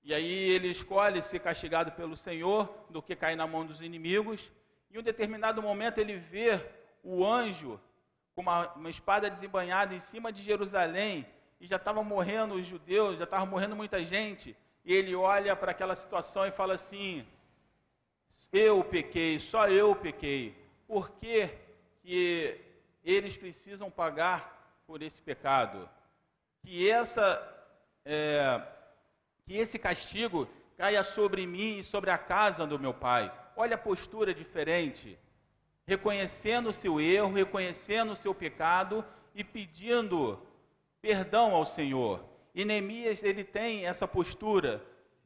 E 0.03 0.13
aí 0.13 0.33
ele 0.55 0.69
escolhe 0.69 1.23
ser 1.23 1.39
castigado 1.39 1.93
pelo 1.93 2.17
Senhor 2.17 2.69
do 2.91 3.01
que 3.01 3.15
cair 3.15 3.37
na 3.37 3.47
mão 3.47 3.65
dos 3.65 3.81
inimigos. 3.81 4.51
Em 4.91 4.99
um 4.99 5.03
determinado 5.03 5.63
momento 5.63 5.99
ele 5.99 6.17
vê 6.17 6.61
o 7.03 7.25
anjo 7.25 7.81
com 8.35 8.43
uma, 8.43 8.73
uma 8.75 8.91
espada 8.91 9.31
desembanhada 9.31 9.95
em 9.95 10.01
cima 10.01 10.33
de 10.33 10.43
Jerusalém 10.43 11.27
e 11.61 11.67
já 11.67 11.77
estavam 11.77 12.05
morrendo 12.05 12.55
os 12.55 12.67
judeus, 12.67 13.19
já 13.19 13.25
estava 13.25 13.45
morrendo 13.45 13.77
muita 13.77 14.03
gente 14.05 14.57
e 14.85 14.95
ele 14.95 15.15
olha 15.15 15.55
para 15.55 15.73
aquela 15.73 15.95
situação 15.95 16.47
e 16.47 16.51
fala 16.51 16.75
assim: 16.75 17.27
Eu 18.53 18.83
pequei, 18.83 19.39
só 19.39 19.69
eu 19.69 19.95
pequei. 19.95 20.57
Por 20.87 21.11
que, 21.11 21.51
que 22.03 22.59
eles 23.05 23.37
precisam 23.37 23.91
pagar 23.91 24.83
por 24.87 25.03
esse 25.03 25.21
pecado? 25.21 25.89
Que, 26.63 26.89
essa, 26.89 27.27
é, 28.05 28.63
que 29.45 29.57
esse 29.57 29.79
castigo 29.79 30.49
caia 30.77 31.03
sobre 31.03 31.47
mim 31.47 31.79
e 31.79 31.85
sobre 31.85 32.11
a 32.11 32.17
casa 32.17 32.67
do 32.67 32.79
meu 32.79 32.95
pai. 32.95 33.31
Olha 33.61 33.75
a 33.75 33.85
postura 33.91 34.33
diferente. 34.33 35.19
Reconhecendo 35.85 36.69
o 36.69 36.73
seu 36.73 37.01
erro, 37.01 37.33
reconhecendo 37.33 38.13
o 38.13 38.17
seu 38.25 38.33
pecado 38.33 39.05
e 39.35 39.43
pedindo 39.43 40.41
perdão 41.03 41.53
ao 41.57 41.65
Senhor. 41.65 42.25
E 42.55 42.65
Neemias, 42.65 43.21
ele 43.21 43.43
tem 43.43 43.85
essa 43.85 44.07
postura. 44.07 44.81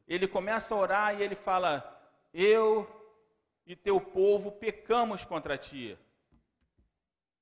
Ele 0.07 0.27
começa 0.27 0.73
a 0.73 0.77
orar 0.79 1.15
e 1.15 1.21
ele 1.21 1.35
fala: 1.35 1.71
Eu 2.33 2.89
e 3.67 3.75
teu 3.75 4.01
povo 4.01 4.51
pecamos 4.51 5.23
contra 5.23 5.55
ti. 5.55 5.95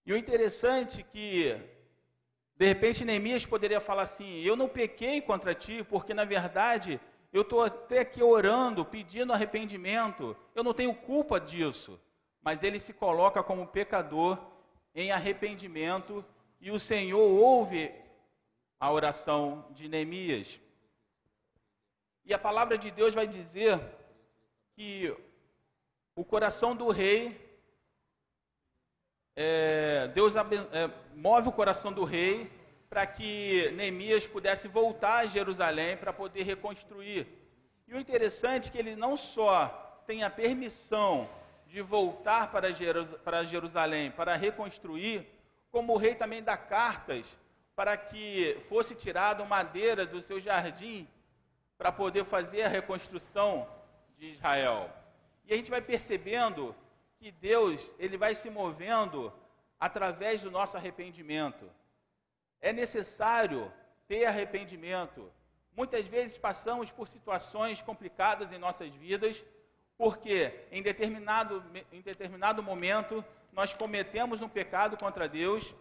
E 0.05 0.11
o 0.11 0.17
interessante 0.17 0.99
é 0.99 1.03
que, 1.03 1.57
de 2.57 2.65
repente, 2.65 3.05
Neemias 3.05 3.45
poderia 3.45 3.79
falar 3.79 4.03
assim: 4.03 4.41
Eu 4.41 4.57
não 4.57 4.67
pequei 4.67 5.21
contra 5.21 5.55
ti, 5.55 5.85
porque 5.85 6.13
na 6.13 6.25
verdade 6.25 6.99
eu 7.31 7.43
estou 7.43 7.63
até 7.63 7.99
aqui 7.99 8.21
orando, 8.21 8.83
pedindo 8.83 9.31
arrependimento, 9.31 10.35
eu 10.53 10.63
não 10.63 10.73
tenho 10.73 10.93
culpa 10.93 11.39
disso. 11.39 11.99
Mas 12.41 12.63
ele 12.63 12.79
se 12.79 12.93
coloca 12.93 13.41
como 13.41 13.67
pecador 13.67 14.37
em 14.93 15.11
arrependimento 15.11 16.25
e 16.59 16.71
o 16.71 16.79
Senhor 16.79 17.21
ouve 17.21 17.93
a 18.79 18.91
oração 18.91 19.65
de 19.71 19.87
Neemias. 19.87 20.59
E 22.25 22.33
a 22.33 22.39
palavra 22.39 22.77
de 22.77 22.91
Deus 22.91 23.13
vai 23.13 23.27
dizer 23.27 23.79
que 24.75 25.15
o 26.15 26.25
coração 26.25 26.75
do 26.75 26.89
rei, 26.89 27.39
é, 29.35 30.09
Deus 30.09 30.35
é, 30.35 30.41
move 31.15 31.47
o 31.47 31.53
coração 31.53 31.93
do 31.93 32.03
rei 32.03 32.51
para 32.91 33.07
que 33.07 33.71
Neemias 33.71 34.27
pudesse 34.27 34.67
voltar 34.67 35.19
a 35.19 35.25
Jerusalém 35.25 35.95
para 35.95 36.11
poder 36.11 36.43
reconstruir. 36.43 37.25
E 37.87 37.93
o 37.93 37.97
interessante 37.97 38.67
é 38.67 38.71
que 38.73 38.77
ele 38.77 38.97
não 38.97 39.15
só 39.15 40.03
tem 40.05 40.25
a 40.25 40.29
permissão 40.29 41.29
de 41.67 41.81
voltar 41.81 42.51
para, 42.51 42.73
Jerusalém 43.45 44.11
para 44.11 44.35
reconstruir, 44.35 45.25
como 45.71 45.93
o 45.93 45.97
rei 45.97 46.15
também 46.15 46.43
dá 46.43 46.57
cartas 46.57 47.25
para 47.77 47.95
que 47.95 48.57
fosse 48.67 48.93
tirado 48.93 49.45
madeira 49.45 50.05
do 50.05 50.21
seu 50.21 50.37
jardim 50.41 51.07
para 51.77 51.93
poder 51.93 52.25
fazer 52.25 52.63
a 52.63 52.67
reconstrução 52.67 53.69
de 54.17 54.31
Israel. 54.31 54.89
E 55.45 55.53
a 55.53 55.55
gente 55.55 55.71
vai 55.71 55.81
percebendo 55.81 56.75
que 57.17 57.31
Deus, 57.31 57.89
ele 57.97 58.17
vai 58.17 58.35
se 58.35 58.49
movendo 58.49 59.31
através 59.79 60.41
do 60.41 60.51
nosso 60.51 60.75
arrependimento. 60.75 61.71
É 62.61 62.71
necessário 62.71 63.71
ter 64.07 64.25
arrependimento. 64.25 65.31
Muitas 65.75 66.05
vezes 66.07 66.37
passamos 66.37 66.91
por 66.91 67.07
situações 67.07 67.81
complicadas 67.81 68.51
em 68.51 68.57
nossas 68.57 68.91
vidas, 68.93 69.43
porque 69.97 70.65
em 70.71 70.81
determinado, 70.81 71.63
em 71.91 72.01
determinado 72.01 72.61
momento 72.61 73.23
nós 73.51 73.73
cometemos 73.73 74.41
um 74.41 74.49
pecado 74.49 74.97
contra 74.97 75.27
Deus 75.27 75.73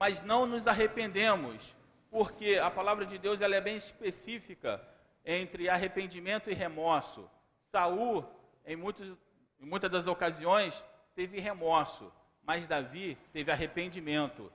mas 0.00 0.22
não 0.22 0.46
nos 0.46 0.66
arrependemos, 0.66 1.76
porque 2.10 2.56
a 2.56 2.70
palavra 2.70 3.04
de 3.04 3.18
Deus 3.18 3.42
ela 3.42 3.54
é 3.54 3.60
bem 3.60 3.76
específica 3.76 4.82
entre 5.22 5.68
arrependimento 5.68 6.50
e 6.50 6.54
remorso. 6.54 7.30
Saul, 7.66 8.24
em, 8.64 8.74
muitos, 8.74 9.14
em 9.60 9.66
muitas 9.66 9.90
das 9.90 10.06
ocasiões, 10.06 10.82
teve 11.14 11.38
remorso, 11.38 12.10
mas 12.42 12.66
Davi 12.66 13.18
teve 13.30 13.52
arrependimento. 13.52 14.50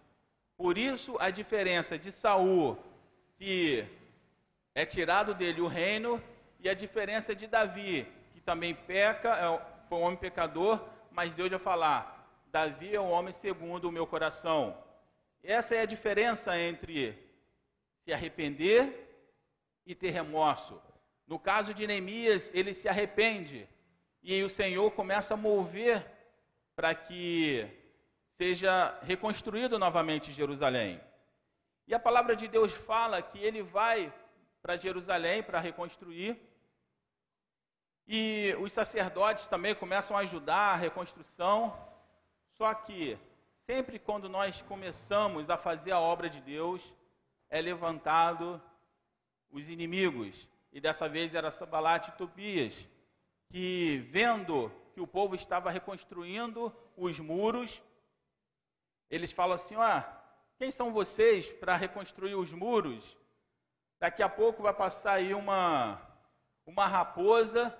Por 0.57 0.77
isso 0.77 1.17
a 1.19 1.29
diferença 1.29 1.97
de 1.97 2.11
Saul, 2.11 2.77
que 3.37 3.85
é 4.73 4.85
tirado 4.85 5.33
dele 5.33 5.61
o 5.61 5.67
reino, 5.67 6.21
e 6.59 6.69
a 6.69 6.73
diferença 6.73 7.35
de 7.35 7.45
Davi, 7.45 8.07
que 8.33 8.41
também 8.41 8.73
peca, 8.73 9.29
é, 9.37 9.61
foi 9.87 9.99
um 9.99 10.01
homem 10.01 10.17
pecador, 10.17 10.81
mas 11.11 11.35
Deus 11.35 11.49
vai 11.49 11.59
falar: 11.59 12.41
Davi 12.47 12.95
é 12.95 12.99
um 12.99 13.11
homem 13.11 13.33
segundo 13.33 13.89
o 13.89 13.91
meu 13.91 14.07
coração. 14.07 14.77
Essa 15.43 15.75
é 15.75 15.81
a 15.81 15.85
diferença 15.85 16.57
entre 16.59 17.17
se 18.03 18.11
arrepender 18.11 18.81
e 19.85 19.93
ter 19.93 20.09
remorso. 20.09 20.81
No 21.27 21.37
caso 21.37 21.73
de 21.73 21.85
Neemias, 21.85 22.51
ele 22.53 22.73
se 22.73 22.87
arrepende 22.87 23.67
e 24.23 24.41
o 24.43 24.49
Senhor 24.49 24.89
começa 24.91 25.35
a 25.35 25.37
mover 25.37 26.03
para 26.75 26.95
que 26.95 27.67
seja 28.37 28.97
reconstruído 29.01 29.79
novamente 29.79 30.33
Jerusalém. 30.33 30.99
E 31.87 31.93
a 31.93 31.99
palavra 31.99 32.35
de 32.35 32.47
Deus 32.47 32.71
fala 32.73 33.21
que 33.21 33.39
ele 33.39 33.61
vai 33.61 34.13
para 34.61 34.77
Jerusalém 34.77 35.43
para 35.43 35.59
reconstruir. 35.59 36.37
E 38.07 38.55
os 38.59 38.73
sacerdotes 38.73 39.47
também 39.47 39.73
começam 39.75 40.17
a 40.17 40.21
ajudar 40.21 40.73
a 40.73 40.75
reconstrução. 40.75 41.75
Só 42.53 42.73
que 42.73 43.17
sempre 43.65 43.99
quando 43.99 44.27
nós 44.27 44.61
começamos 44.61 45.49
a 45.49 45.57
fazer 45.57 45.91
a 45.91 45.99
obra 45.99 46.29
de 46.29 46.41
Deus, 46.41 46.81
é 47.49 47.61
levantado 47.61 48.61
os 49.51 49.69
inimigos. 49.69 50.47
E 50.73 50.81
dessa 50.81 51.07
vez 51.07 51.33
era 51.33 51.51
Sabalat 51.51 52.07
e 52.07 52.11
Tobias, 52.13 52.73
que 53.49 53.97
vendo 54.11 54.71
que 54.93 54.99
o 54.99 55.07
povo 55.07 55.35
estava 55.35 55.69
reconstruindo 55.69 56.73
os 56.97 57.19
muros, 57.19 57.81
eles 59.09 59.31
falam 59.31 59.53
assim: 59.53 59.75
ah, 59.75 60.05
quem 60.57 60.71
são 60.71 60.91
vocês 60.91 61.51
para 61.51 61.75
reconstruir 61.75 62.35
os 62.35 62.51
muros? 62.51 63.17
Daqui 63.99 64.21
a 64.21 64.29
pouco 64.29 64.63
vai 64.63 64.73
passar 64.73 65.13
aí 65.13 65.33
uma, 65.33 65.99
uma 66.65 66.85
raposa 66.85 67.75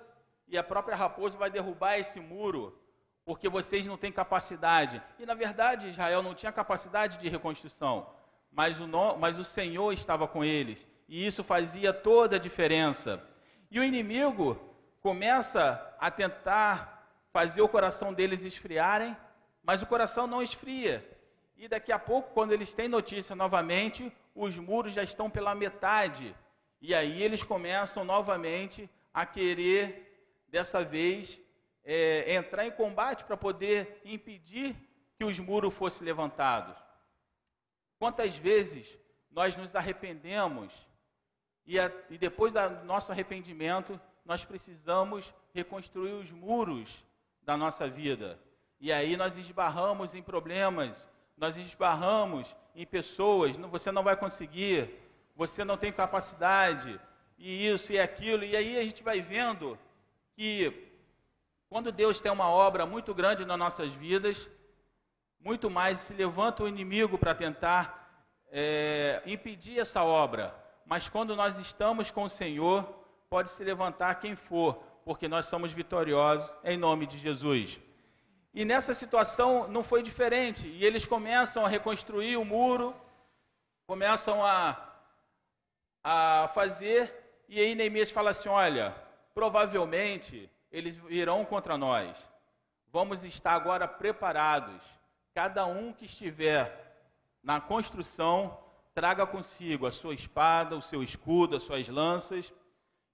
e 0.48 0.56
a 0.56 0.62
própria 0.62 0.96
raposa 0.96 1.38
vai 1.38 1.50
derrubar 1.50 1.98
esse 1.98 2.20
muro, 2.20 2.78
porque 3.24 3.48
vocês 3.48 3.86
não 3.86 3.96
têm 3.96 4.12
capacidade. 4.12 5.02
E 5.18 5.26
na 5.26 5.34
verdade, 5.34 5.88
Israel 5.88 6.22
não 6.22 6.34
tinha 6.34 6.52
capacidade 6.52 7.18
de 7.18 7.28
reconstrução, 7.28 8.10
mas 8.50 8.80
o, 8.80 8.86
mas 9.18 9.38
o 9.38 9.44
Senhor 9.44 9.92
estava 9.92 10.28
com 10.28 10.44
eles, 10.44 10.86
e 11.08 11.26
isso 11.26 11.42
fazia 11.42 11.92
toda 11.92 12.36
a 12.36 12.40
diferença. 12.40 13.22
E 13.70 13.80
o 13.80 13.84
inimigo 13.84 14.58
começa 15.00 15.94
a 15.98 16.10
tentar 16.10 16.96
fazer 17.32 17.62
o 17.62 17.68
coração 17.68 18.12
deles 18.12 18.44
esfriarem, 18.44 19.16
mas 19.62 19.82
o 19.82 19.86
coração 19.86 20.26
não 20.26 20.42
esfria. 20.42 21.15
E 21.56 21.68
daqui 21.68 21.90
a 21.90 21.98
pouco, 21.98 22.32
quando 22.32 22.52
eles 22.52 22.74
têm 22.74 22.88
notícia 22.88 23.34
novamente, 23.34 24.12
os 24.34 24.58
muros 24.58 24.92
já 24.92 25.02
estão 25.02 25.30
pela 25.30 25.54
metade. 25.54 26.34
E 26.80 26.94
aí 26.94 27.22
eles 27.22 27.42
começam 27.42 28.04
novamente 28.04 28.88
a 29.12 29.24
querer, 29.24 30.44
dessa 30.48 30.84
vez, 30.84 31.38
é, 31.82 32.34
entrar 32.34 32.66
em 32.66 32.70
combate 32.70 33.24
para 33.24 33.36
poder 33.36 34.00
impedir 34.04 34.76
que 35.16 35.24
os 35.24 35.38
muros 35.38 35.72
fossem 35.72 36.04
levantados. 36.04 36.76
Quantas 37.98 38.36
vezes 38.36 38.98
nós 39.30 39.56
nos 39.56 39.74
arrependemos 39.74 40.72
e, 41.64 41.78
a, 41.78 41.90
e 42.10 42.18
depois 42.18 42.52
do 42.52 42.84
nosso 42.84 43.10
arrependimento 43.10 43.98
nós 44.24 44.44
precisamos 44.44 45.32
reconstruir 45.54 46.12
os 46.12 46.30
muros 46.30 47.02
da 47.40 47.56
nossa 47.56 47.88
vida. 47.88 48.38
E 48.78 48.92
aí 48.92 49.16
nós 49.16 49.38
esbarramos 49.38 50.14
em 50.14 50.22
problemas, 50.22 51.08
nós 51.36 51.56
esbarramos 51.56 52.54
em 52.74 52.86
pessoas, 52.86 53.56
você 53.56 53.92
não 53.92 54.02
vai 54.02 54.16
conseguir, 54.16 54.90
você 55.34 55.64
não 55.64 55.76
tem 55.76 55.92
capacidade, 55.92 57.00
e 57.38 57.66
isso 57.66 57.92
e 57.92 57.98
aquilo, 57.98 58.44
e 58.44 58.56
aí 58.56 58.78
a 58.78 58.82
gente 58.82 59.02
vai 59.02 59.20
vendo 59.20 59.78
que 60.34 60.86
quando 61.68 61.92
Deus 61.92 62.20
tem 62.20 62.32
uma 62.32 62.48
obra 62.48 62.86
muito 62.86 63.12
grande 63.14 63.44
nas 63.44 63.58
nossas 63.58 63.92
vidas, 63.92 64.48
muito 65.40 65.68
mais 65.68 65.98
se 65.98 66.14
levanta 66.14 66.62
o 66.62 66.68
inimigo 66.68 67.18
para 67.18 67.34
tentar 67.34 68.24
é, 68.50 69.22
impedir 69.26 69.78
essa 69.78 70.02
obra. 70.02 70.54
Mas 70.84 71.08
quando 71.08 71.36
nós 71.36 71.58
estamos 71.58 72.10
com 72.10 72.24
o 72.24 72.30
Senhor, 72.30 72.84
pode 73.28 73.50
se 73.50 73.62
levantar 73.62 74.14
quem 74.16 74.34
for, 74.34 74.74
porque 75.04 75.28
nós 75.28 75.46
somos 75.46 75.72
vitoriosos 75.72 76.54
em 76.64 76.76
nome 76.76 77.06
de 77.06 77.18
Jesus. 77.18 77.80
E 78.58 78.64
nessa 78.64 78.94
situação 78.94 79.68
não 79.68 79.82
foi 79.82 80.02
diferente. 80.02 80.66
E 80.66 80.82
eles 80.82 81.04
começam 81.04 81.62
a 81.62 81.68
reconstruir 81.68 82.38
o 82.38 82.44
muro, 82.44 82.96
começam 83.86 84.42
a, 84.42 84.94
a 86.02 86.48
fazer. 86.54 87.44
E 87.50 87.60
aí 87.60 87.74
Neemias 87.74 88.10
fala 88.10 88.30
assim: 88.30 88.48
olha, 88.48 88.96
provavelmente 89.34 90.50
eles 90.72 90.96
virão 90.96 91.44
contra 91.44 91.76
nós. 91.76 92.16
Vamos 92.90 93.26
estar 93.26 93.52
agora 93.52 93.86
preparados. 93.86 94.82
Cada 95.34 95.66
um 95.66 95.92
que 95.92 96.06
estiver 96.06 96.64
na 97.42 97.60
construção, 97.60 98.58
traga 98.94 99.26
consigo 99.26 99.86
a 99.86 99.92
sua 99.92 100.14
espada, 100.14 100.74
o 100.74 100.80
seu 100.80 101.02
escudo, 101.02 101.56
as 101.56 101.62
suas 101.62 101.86
lanças. 101.90 102.50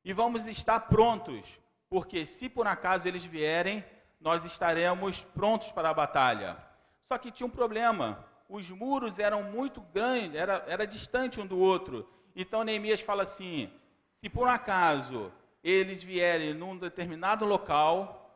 E 0.04 0.12
vamos 0.12 0.46
estar 0.46 0.78
prontos, 0.82 1.58
porque 1.90 2.24
se 2.26 2.48
por 2.48 2.68
acaso 2.68 3.08
eles 3.08 3.24
vierem, 3.24 3.84
nós 4.22 4.44
estaremos 4.44 5.20
prontos 5.20 5.72
para 5.72 5.90
a 5.90 5.94
batalha. 5.94 6.56
Só 7.08 7.18
que 7.18 7.32
tinha 7.32 7.46
um 7.46 7.50
problema: 7.50 8.24
os 8.48 8.70
muros 8.70 9.18
eram 9.18 9.42
muito 9.42 9.80
grandes, 9.92 10.36
era, 10.36 10.64
era 10.66 10.86
distante 10.86 11.40
um 11.40 11.46
do 11.46 11.58
outro. 11.58 12.08
Então 12.34 12.64
Neemias 12.64 13.00
fala 13.00 13.24
assim: 13.24 13.70
se 14.14 14.30
por 14.30 14.46
um 14.46 14.50
acaso 14.50 15.32
eles 15.62 16.02
vierem 16.02 16.54
num 16.54 16.76
determinado 16.76 17.44
local, 17.44 18.30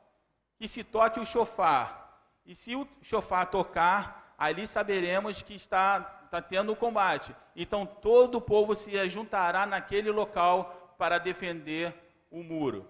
que 0.59 0.68
se 0.68 0.83
toque 0.85 1.20
o 1.20 1.27
chofar. 1.27 2.05
E 2.44 2.55
se 2.55 2.77
o 2.77 2.87
chofar 3.03 3.46
tocar, 3.46 4.35
ali 4.38 4.66
saberemos 4.66 5.42
que 5.42 5.55
está, 5.55 6.22
está 6.25 6.40
tendo 6.40 6.72
o 6.72 6.77
combate. 6.77 7.35
Então 7.55 7.87
todo 7.87 8.37
o 8.37 8.40
povo 8.40 8.75
se 8.75 9.09
juntará 9.09 9.66
naquele 9.66 10.11
local 10.11 10.94
para 10.99 11.18
defender 11.18 11.94
o 12.31 12.42
muro. 12.42 12.88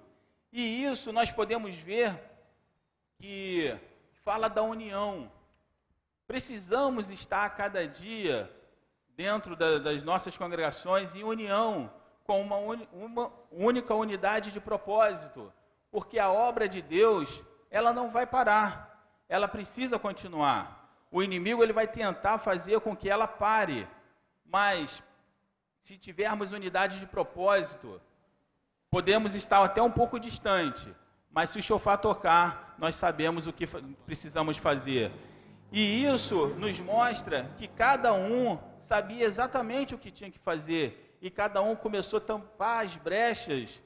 E 0.53 0.85
isso 0.85 1.13
nós 1.13 1.31
podemos 1.31 1.75
ver 1.75 2.15
que 3.19 3.77
fala 4.25 4.49
da 4.49 4.63
união. 4.63 5.31
Precisamos 6.27 7.11
estar 7.11 7.45
a 7.45 7.51
cada 7.51 7.87
dia 7.87 8.51
dentro 9.17 9.57
da, 9.57 9.79
das 9.79 10.03
nossas 10.03 10.37
congregações 10.37 11.15
em 11.15 11.25
união, 11.25 11.91
com 12.25 12.41
uma, 12.41 12.57
uma 12.93 13.33
única 13.51 13.95
unidade 13.95 14.53
de 14.53 14.61
propósito, 14.61 15.53
porque 15.91 16.19
a 16.19 16.31
obra 16.31 16.69
de 16.69 16.83
Deus, 16.83 17.43
ela 17.71 17.93
não 17.93 18.11
vai 18.11 18.27
parar, 18.27 19.25
ela 19.29 19.49
precisa 19.49 19.99
continuar. 19.99 20.91
O 21.11 21.23
inimigo 21.23 21.63
ele 21.63 21.73
vai 21.73 21.87
tentar 21.87 22.39
fazer 22.39 22.81
com 22.81 22.97
que 22.97 23.09
ela 23.09 23.29
pare, 23.29 23.89
mas 24.45 25.03
se 25.81 25.97
tivermos 25.97 26.51
unidade 26.53 26.99
de 26.99 27.07
propósito, 27.07 28.01
podemos 28.91 29.35
estar 29.35 29.63
até 29.65 29.81
um 29.81 29.91
pouco 29.91 30.19
distante, 30.19 30.93
mas 31.31 31.51
se 31.51 31.59
o 31.59 31.63
chofar 31.63 31.99
tocar, 31.99 32.66
nós 32.79 32.95
sabemos 32.95 33.47
o 33.47 33.53
que 33.53 33.67
precisamos 34.05 34.57
fazer. 34.57 35.11
E 35.73 36.05
isso 36.05 36.49
nos 36.49 36.81
mostra 36.81 37.51
que 37.57 37.67
cada 37.67 38.13
um 38.13 38.59
sabia 38.79 39.25
exatamente 39.25 39.95
o 39.95 39.99
que 39.99 40.11
tinha 40.11 40.31
que 40.31 40.39
fazer. 40.39 41.17
E 41.21 41.31
cada 41.31 41.61
um 41.63 41.75
começou 41.75 42.19
a 42.19 42.21
tampar 42.23 42.85
as 42.85 42.97
brechas 42.97 43.83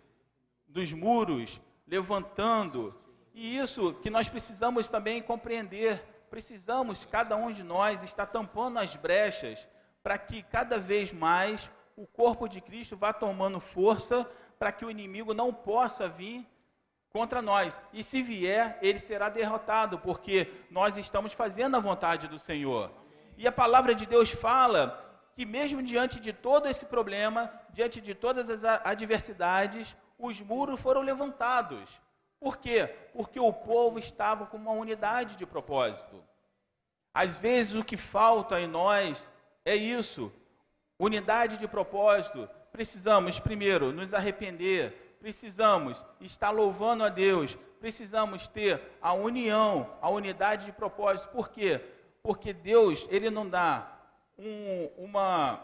dos 0.68 0.92
muros, 0.92 1.60
levantando. 1.86 2.94
E 3.34 3.56
isso 3.56 3.94
que 3.94 4.10
nós 4.10 4.28
precisamos 4.28 4.88
também 4.88 5.22
compreender. 5.22 6.02
Precisamos, 6.28 7.04
cada 7.04 7.36
um 7.36 7.50
de 7.50 7.62
nós, 7.62 8.04
estar 8.04 8.26
tampando 8.26 8.78
as 8.78 8.94
brechas 8.94 9.66
para 10.02 10.16
que 10.18 10.42
cada 10.42 10.78
vez 10.78 11.12
mais 11.12 11.70
o 11.96 12.06
corpo 12.06 12.48
de 12.48 12.60
Cristo 12.60 12.96
vá 12.96 13.12
tomando 13.12 13.60
força 13.60 14.30
para 14.58 14.72
que 14.72 14.84
o 14.84 14.90
inimigo 14.90 15.34
não 15.34 15.52
possa 15.52 16.08
vir 16.08 16.46
contra 17.10 17.42
nós. 17.42 17.80
E 17.92 18.02
se 18.02 18.22
vier, 18.22 18.78
ele 18.80 18.98
será 19.00 19.28
derrotado, 19.28 19.98
porque 19.98 20.50
nós 20.70 20.96
estamos 20.96 21.32
fazendo 21.32 21.76
a 21.76 21.80
vontade 21.80 22.28
do 22.28 22.38
Senhor. 22.38 22.90
E 23.36 23.46
a 23.46 23.52
palavra 23.52 23.94
de 23.94 24.06
Deus 24.06 24.30
fala 24.30 25.06
que, 25.34 25.44
mesmo 25.44 25.82
diante 25.82 26.20
de 26.20 26.32
todo 26.32 26.68
esse 26.68 26.86
problema, 26.86 27.52
diante 27.72 28.00
de 28.00 28.14
todas 28.14 28.48
as 28.50 28.64
adversidades, 28.64 29.96
os 30.18 30.40
muros 30.40 30.80
foram 30.80 31.00
levantados. 31.00 32.00
Por 32.38 32.58
quê? 32.58 32.94
Porque 33.12 33.40
o 33.40 33.52
povo 33.52 33.98
estava 33.98 34.46
com 34.46 34.56
uma 34.56 34.72
unidade 34.72 35.36
de 35.36 35.46
propósito. 35.46 36.22
Às 37.12 37.36
vezes 37.36 37.74
o 37.74 37.84
que 37.84 37.96
falta 37.96 38.60
em 38.60 38.66
nós 38.66 39.30
é 39.64 39.74
isso, 39.74 40.32
unidade 40.98 41.58
de 41.58 41.66
propósito. 41.66 42.48
Precisamos, 42.72 43.40
primeiro, 43.40 43.92
nos 43.92 44.14
arrepender, 44.14 45.09
precisamos 45.20 46.04
estar 46.20 46.50
louvando 46.50 47.04
a 47.04 47.08
Deus, 47.08 47.56
precisamos 47.78 48.48
ter 48.48 48.82
a 49.00 49.12
união, 49.12 49.94
a 50.00 50.08
unidade 50.08 50.64
de 50.64 50.72
propósito. 50.72 51.28
Por 51.28 51.50
quê? 51.50 51.80
Porque 52.22 52.52
Deus, 52.52 53.06
Ele 53.10 53.30
não 53.30 53.48
dá 53.48 53.92
um, 54.38 54.90
uma, 54.96 55.62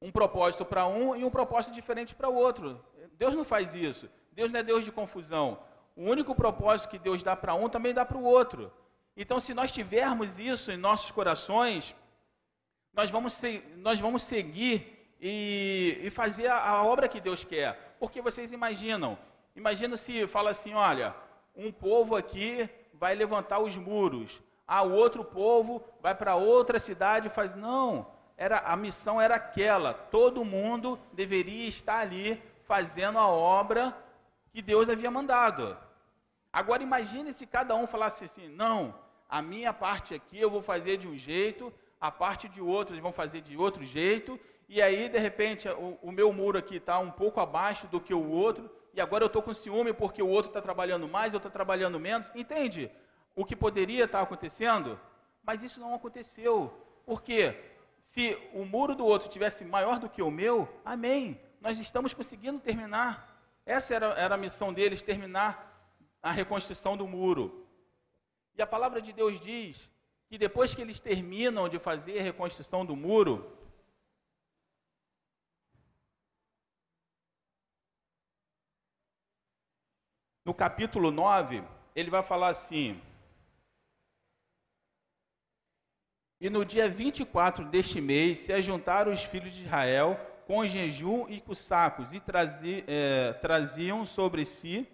um 0.00 0.12
propósito 0.12 0.64
para 0.64 0.86
um 0.86 1.16
e 1.16 1.24
um 1.24 1.30
propósito 1.30 1.74
diferente 1.74 2.14
para 2.14 2.28
o 2.28 2.34
outro. 2.34 2.84
Deus 3.12 3.34
não 3.34 3.44
faz 3.44 3.74
isso. 3.74 4.08
Deus 4.32 4.52
não 4.52 4.60
é 4.60 4.62
Deus 4.62 4.84
de 4.84 4.92
confusão. 4.92 5.58
O 5.96 6.04
único 6.04 6.34
propósito 6.34 6.90
que 6.90 6.98
Deus 6.98 7.22
dá 7.22 7.34
para 7.34 7.54
um 7.54 7.68
também 7.68 7.94
dá 7.94 8.04
para 8.04 8.18
o 8.18 8.24
outro. 8.24 8.70
Então, 9.16 9.40
se 9.40 9.54
nós 9.54 9.72
tivermos 9.72 10.38
isso 10.38 10.70
em 10.70 10.76
nossos 10.76 11.10
corações, 11.10 11.96
nós 12.92 13.10
vamos, 13.10 13.40
nós 13.76 13.98
vamos 13.98 14.22
seguir 14.22 14.96
e, 15.20 15.98
e 16.02 16.10
fazer 16.10 16.48
a, 16.48 16.58
a, 16.58 16.84
obra 16.84 17.08
que 17.08 17.20
Deus 17.20 17.44
quer. 17.44 17.85
Porque 17.98 18.20
vocês 18.20 18.52
imaginam, 18.52 19.18
imagina 19.54 19.96
se 19.96 20.26
fala 20.26 20.50
assim, 20.50 20.74
olha, 20.74 21.14
um 21.54 21.72
povo 21.72 22.16
aqui 22.16 22.68
vai 22.92 23.14
levantar 23.14 23.58
os 23.60 23.76
muros, 23.76 24.40
ah, 24.66 24.82
o 24.82 24.92
outro 24.92 25.24
povo 25.24 25.82
vai 26.00 26.14
para 26.14 26.34
outra 26.34 26.78
cidade 26.78 27.28
e 27.28 27.30
faz. 27.30 27.54
Não, 27.54 28.06
era, 28.36 28.58
a 28.58 28.76
missão 28.76 29.20
era 29.20 29.36
aquela, 29.36 29.94
todo 29.94 30.44
mundo 30.44 30.98
deveria 31.12 31.68
estar 31.68 31.98
ali 31.98 32.42
fazendo 32.64 33.18
a 33.18 33.28
obra 33.28 33.96
que 34.50 34.60
Deus 34.60 34.88
havia 34.88 35.10
mandado. 35.10 35.76
Agora 36.52 36.82
imagine 36.82 37.32
se 37.32 37.46
cada 37.46 37.76
um 37.76 37.86
falasse 37.86 38.24
assim: 38.24 38.48
não, 38.48 38.94
a 39.28 39.40
minha 39.40 39.72
parte 39.72 40.14
aqui 40.14 40.38
eu 40.38 40.50
vou 40.50 40.62
fazer 40.62 40.96
de 40.96 41.08
um 41.08 41.16
jeito, 41.16 41.72
a 42.00 42.10
parte 42.10 42.48
de 42.48 42.60
outro 42.60 42.94
eles 42.94 43.02
vão 43.02 43.12
fazer 43.12 43.40
de 43.40 43.56
outro 43.56 43.84
jeito, 43.84 44.38
e 44.68 44.82
aí 44.82 45.08
de 45.08 45.18
repente 45.18 45.68
o, 45.68 45.98
o 46.02 46.12
meu 46.12 46.32
muro 46.32 46.58
aqui 46.58 46.76
está 46.76 46.98
um 46.98 47.10
pouco 47.10 47.40
abaixo 47.40 47.86
do 47.86 48.00
que 48.00 48.14
o 48.14 48.28
outro, 48.30 48.70
e 48.96 49.00
agora 49.00 49.24
eu 49.24 49.26
estou 49.26 49.42
com 49.42 49.52
ciúme 49.52 49.92
porque 49.92 50.22
o 50.22 50.28
outro 50.28 50.48
está 50.48 50.62
trabalhando 50.62 51.06
mais, 51.06 51.34
eu 51.34 51.36
estou 51.36 51.52
trabalhando 51.52 52.00
menos. 52.00 52.32
Entende 52.34 52.90
o 53.34 53.44
que 53.44 53.54
poderia 53.54 54.04
estar 54.04 54.18
tá 54.18 54.24
acontecendo? 54.24 54.98
Mas 55.42 55.62
isso 55.62 55.78
não 55.78 55.94
aconteceu. 55.94 56.72
Por 57.04 57.22
quê? 57.22 57.54
Se 58.00 58.38
o 58.54 58.64
muro 58.64 58.94
do 58.94 59.04
outro 59.04 59.28
tivesse 59.28 59.66
maior 59.66 59.98
do 59.98 60.08
que 60.08 60.22
o 60.22 60.30
meu, 60.30 60.66
amém. 60.82 61.38
Nós 61.60 61.78
estamos 61.78 62.14
conseguindo 62.14 62.58
terminar. 62.58 63.38
Essa 63.66 63.94
era, 63.94 64.06
era 64.14 64.34
a 64.34 64.38
missão 64.38 64.72
deles, 64.72 65.02
terminar 65.02 65.92
a 66.22 66.32
reconstrução 66.32 66.96
do 66.96 67.06
muro. 67.06 67.66
E 68.56 68.62
a 68.62 68.66
palavra 68.66 69.02
de 69.02 69.12
Deus 69.12 69.38
diz 69.38 69.90
que 70.26 70.38
depois 70.38 70.74
que 70.74 70.80
eles 70.80 70.98
terminam 70.98 71.68
de 71.68 71.78
fazer 71.78 72.18
a 72.18 72.22
reconstrução 72.22 72.86
do 72.86 72.96
muro, 72.96 73.55
no 80.46 80.54
capítulo 80.54 81.10
9, 81.10 81.60
ele 81.96 82.08
vai 82.08 82.22
falar 82.22 82.50
assim: 82.50 83.02
E 86.40 86.48
no 86.48 86.64
dia 86.64 86.88
24 86.88 87.64
deste 87.64 88.00
mês 88.00 88.38
se 88.38 88.52
ajuntaram 88.52 89.10
os 89.10 89.24
filhos 89.24 89.52
de 89.52 89.64
Israel 89.64 90.16
com 90.46 90.64
jejum 90.64 91.26
e 91.28 91.40
com 91.40 91.52
sacos, 91.52 92.12
e 92.12 92.20
trazi, 92.20 92.84
é, 92.86 93.32
traziam 93.32 94.06
sobre 94.06 94.44
si, 94.44 94.86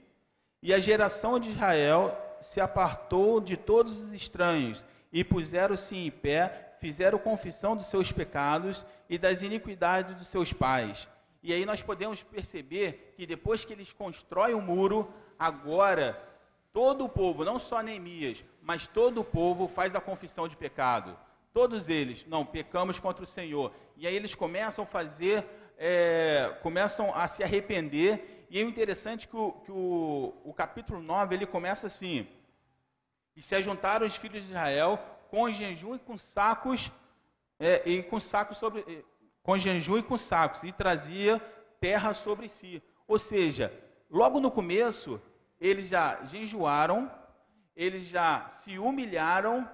e 0.63 0.73
a 0.73 0.79
geração 0.79 1.39
de 1.39 1.51
Israel 1.51 2.19
se 2.41 2.59
apartou 2.59 3.39
de 3.39 3.59
todos 3.59 3.99
os 3.99 4.11
estranhos, 4.15 4.87
e 5.13 5.23
puseram-se 5.23 5.95
em 5.95 6.11
pé, 6.11 6.77
fizeram 6.81 7.19
confissão 7.19 7.77
dos 7.77 7.87
seus 7.87 8.11
pecados 8.11 8.87
e 9.07 9.19
das 9.19 9.43
iniquidades 9.43 10.17
dos 10.17 10.29
seus 10.29 10.51
pais. 10.51 11.07
E 11.43 11.53
aí 11.53 11.67
nós 11.67 11.83
podemos 11.83 12.23
perceber 12.23 13.13
que 13.17 13.27
depois 13.27 13.65
que 13.65 13.73
eles 13.73 13.93
constroem 13.93 14.55
o 14.55 14.63
muro, 14.63 15.13
agora 15.43 16.23
todo 16.73 17.05
o 17.05 17.09
povo, 17.09 17.45
não 17.45 17.59
só 17.59 17.83
Neemias, 17.83 18.45
mas 18.63 18.87
todo 18.87 19.21
o 19.21 19.25
povo 19.25 19.67
faz 19.67 19.95
a 19.95 20.01
confissão 20.01 20.47
de 20.47 20.57
pecado. 20.57 21.19
Todos 21.53 21.89
eles, 21.89 22.25
não, 22.27 22.47
pecamos 22.47 23.01
contra 23.01 23.25
o 23.25 23.27
Senhor. 23.27 23.73
E 23.97 24.07
aí 24.07 24.15
eles 24.15 24.35
começam 24.35 24.85
a 24.85 24.87
fazer, 24.87 25.45
é, 25.77 26.57
começam 26.63 27.15
a 27.15 27.27
se 27.27 27.43
arrepender. 27.43 28.47
E 28.49 28.59
é 28.59 28.63
interessante 28.63 29.27
que, 29.27 29.37
o, 29.37 29.53
que 29.65 29.73
o, 29.73 30.33
o 30.45 30.55
capítulo 30.55 31.03
9 31.03 31.35
ele 31.35 31.47
começa 31.47 31.89
assim: 31.89 32.27
E 33.37 33.43
se 33.43 33.55
ajuntaram 33.57 34.07
os 34.07 34.17
filhos 34.17 34.45
de 34.45 34.51
Israel 34.51 34.99
com 35.29 35.51
jejum 35.51 35.97
e 35.97 35.99
com 35.99 36.17
sacos, 36.17 36.91
é, 37.59 37.83
e 37.85 38.03
com 38.05 38.21
sacos 38.21 38.59
sobre, 38.59 39.05
com 39.43 39.59
jejum 39.59 39.99
e 39.99 40.03
com 40.03 40.17
sacos, 40.17 40.63
e 40.63 40.73
trazia 40.73 41.39
terra 41.81 42.15
sobre 42.15 42.49
si. 42.49 42.81
Ou 43.09 43.19
seja, 43.19 43.73
logo 44.09 44.41
no 44.41 44.51
começo, 44.51 45.21
eles 45.63 45.87
já 45.87 46.25
jejuaram, 46.25 47.09
eles 47.77 48.05
já 48.07 48.49
se 48.49 48.81
humilharam 48.81 49.69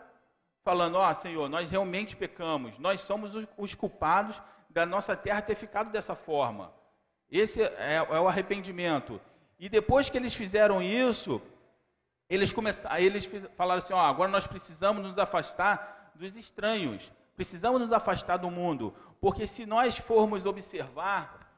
falando: 0.62 0.96
Ó 0.96 1.10
oh, 1.10 1.14
Senhor, 1.14 1.48
nós 1.48 1.70
realmente 1.70 2.14
pecamos, 2.14 2.78
nós 2.78 3.00
somos 3.00 3.34
os, 3.34 3.46
os, 3.56 3.74
culpados 3.74 4.40
da 4.68 4.84
nossa 4.84 5.16
terra 5.16 5.40
ter 5.40 5.54
ficado 5.54 5.90
dessa 5.90 6.14
forma. 6.14 6.70
Esse 7.30 7.62
é, 7.62 7.94
é, 7.94 8.20
o 8.20 8.28
arrependimento. 8.28 9.18
E 9.58 9.66
depois 9.66 10.10
que 10.10 10.18
eles 10.18 10.34
fizeram 10.34 10.82
isso, 10.82 11.40
eles 12.28 12.52
começaram, 12.52 12.98
eles 12.98 13.24
falaram 13.56 13.78
assim: 13.78 13.94
Ó, 13.94 13.96
oh, 13.96 14.00
agora 14.00 14.30
nós 14.30 14.46
precisamos 14.46 15.02
nos 15.02 15.18
afastar 15.18 16.12
dos 16.14 16.36
estranhos, 16.36 17.10
precisamos 17.34 17.80
nos 17.80 17.92
afastar 17.92 18.36
do 18.36 18.50
mundo, 18.50 18.94
porque 19.22 19.46
se 19.46 19.64
nós 19.64 19.96
formos 19.96 20.44
observar, 20.44 21.50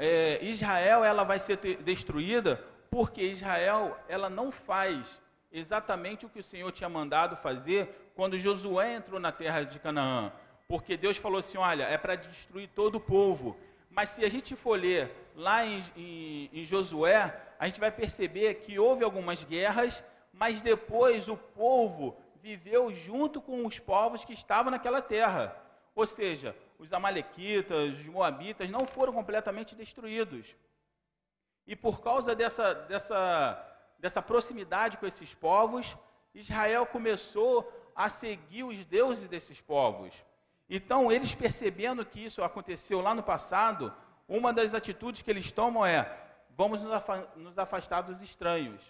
é, 0.00 0.44
Israel 0.44 1.04
ela 1.04 1.22
vai 1.22 1.38
ser 1.38 1.58
destruída 1.84 2.60
porque 2.90 3.22
Israel 3.22 3.96
ela 4.08 4.28
não 4.30 4.50
faz 4.50 5.20
exatamente 5.50 6.26
o 6.26 6.28
que 6.28 6.40
o 6.40 6.44
Senhor 6.44 6.70
tinha 6.72 6.88
mandado 6.88 7.36
fazer 7.36 8.10
quando 8.14 8.38
Josué 8.38 8.94
entrou 8.94 9.20
na 9.20 9.32
terra 9.32 9.62
de 9.62 9.78
Canaã. 9.78 10.32
Porque 10.66 10.96
Deus 10.96 11.16
falou 11.16 11.38
assim: 11.38 11.56
olha, 11.56 11.84
é 11.84 11.96
para 11.96 12.14
destruir 12.14 12.68
todo 12.74 12.96
o 12.96 13.00
povo. 13.00 13.56
Mas 13.90 14.10
se 14.10 14.24
a 14.24 14.28
gente 14.28 14.54
for 14.54 14.78
ler 14.78 15.10
lá 15.34 15.64
em, 15.64 15.82
em, 15.96 16.50
em 16.52 16.64
Josué, 16.64 17.34
a 17.58 17.66
gente 17.66 17.80
vai 17.80 17.90
perceber 17.90 18.54
que 18.56 18.78
houve 18.78 19.02
algumas 19.02 19.42
guerras, 19.44 20.04
mas 20.32 20.60
depois 20.60 21.28
o 21.28 21.36
povo 21.36 22.16
viveu 22.42 22.92
junto 22.94 23.40
com 23.40 23.66
os 23.66 23.78
povos 23.78 24.24
que 24.24 24.32
estavam 24.32 24.70
naquela 24.70 25.00
terra. 25.00 25.56
Ou 25.94 26.06
seja, 26.06 26.54
os 26.78 26.92
amalequitas, 26.92 27.98
os 27.98 28.06
moabitas 28.06 28.70
não 28.70 28.86
foram 28.86 29.12
completamente 29.12 29.74
destruídos. 29.74 30.54
E 31.68 31.76
por 31.76 32.00
causa 32.00 32.34
dessa, 32.34 32.74
dessa 32.74 33.64
dessa 33.98 34.22
proximidade 34.22 34.96
com 34.96 35.06
esses 35.06 35.34
povos, 35.34 35.96
Israel 36.32 36.86
começou 36.86 37.70
a 37.94 38.08
seguir 38.08 38.62
os 38.62 38.84
deuses 38.86 39.28
desses 39.28 39.60
povos. 39.60 40.14
Então, 40.70 41.10
eles 41.10 41.34
percebendo 41.34 42.04
que 42.04 42.24
isso 42.24 42.42
aconteceu 42.44 43.00
lá 43.00 43.14
no 43.14 43.22
passado, 43.22 43.92
uma 44.28 44.52
das 44.52 44.74
atitudes 44.74 45.22
que 45.22 45.30
eles 45.30 45.50
tomam 45.50 45.84
é: 45.84 46.16
vamos 46.50 46.82
nos 47.36 47.58
afastar 47.58 48.02
dos 48.02 48.22
estranhos. 48.22 48.80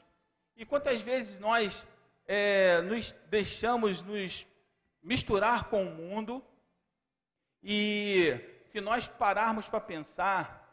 E 0.57 0.67
quantas 0.67 1.01
vezes 1.01 1.39
nós 1.39 1.87
é, 2.27 2.83
nos 2.83 3.13
deixamos 3.31 4.03
nos 4.03 4.47
misturar 5.03 5.69
com 5.71 5.85
o 5.85 5.91
mundo, 5.91 6.45
e 7.63 8.39
se 8.65 8.81
nós 8.81 9.07
pararmos 9.07 9.69
para 9.69 9.81
pensar, 9.81 10.69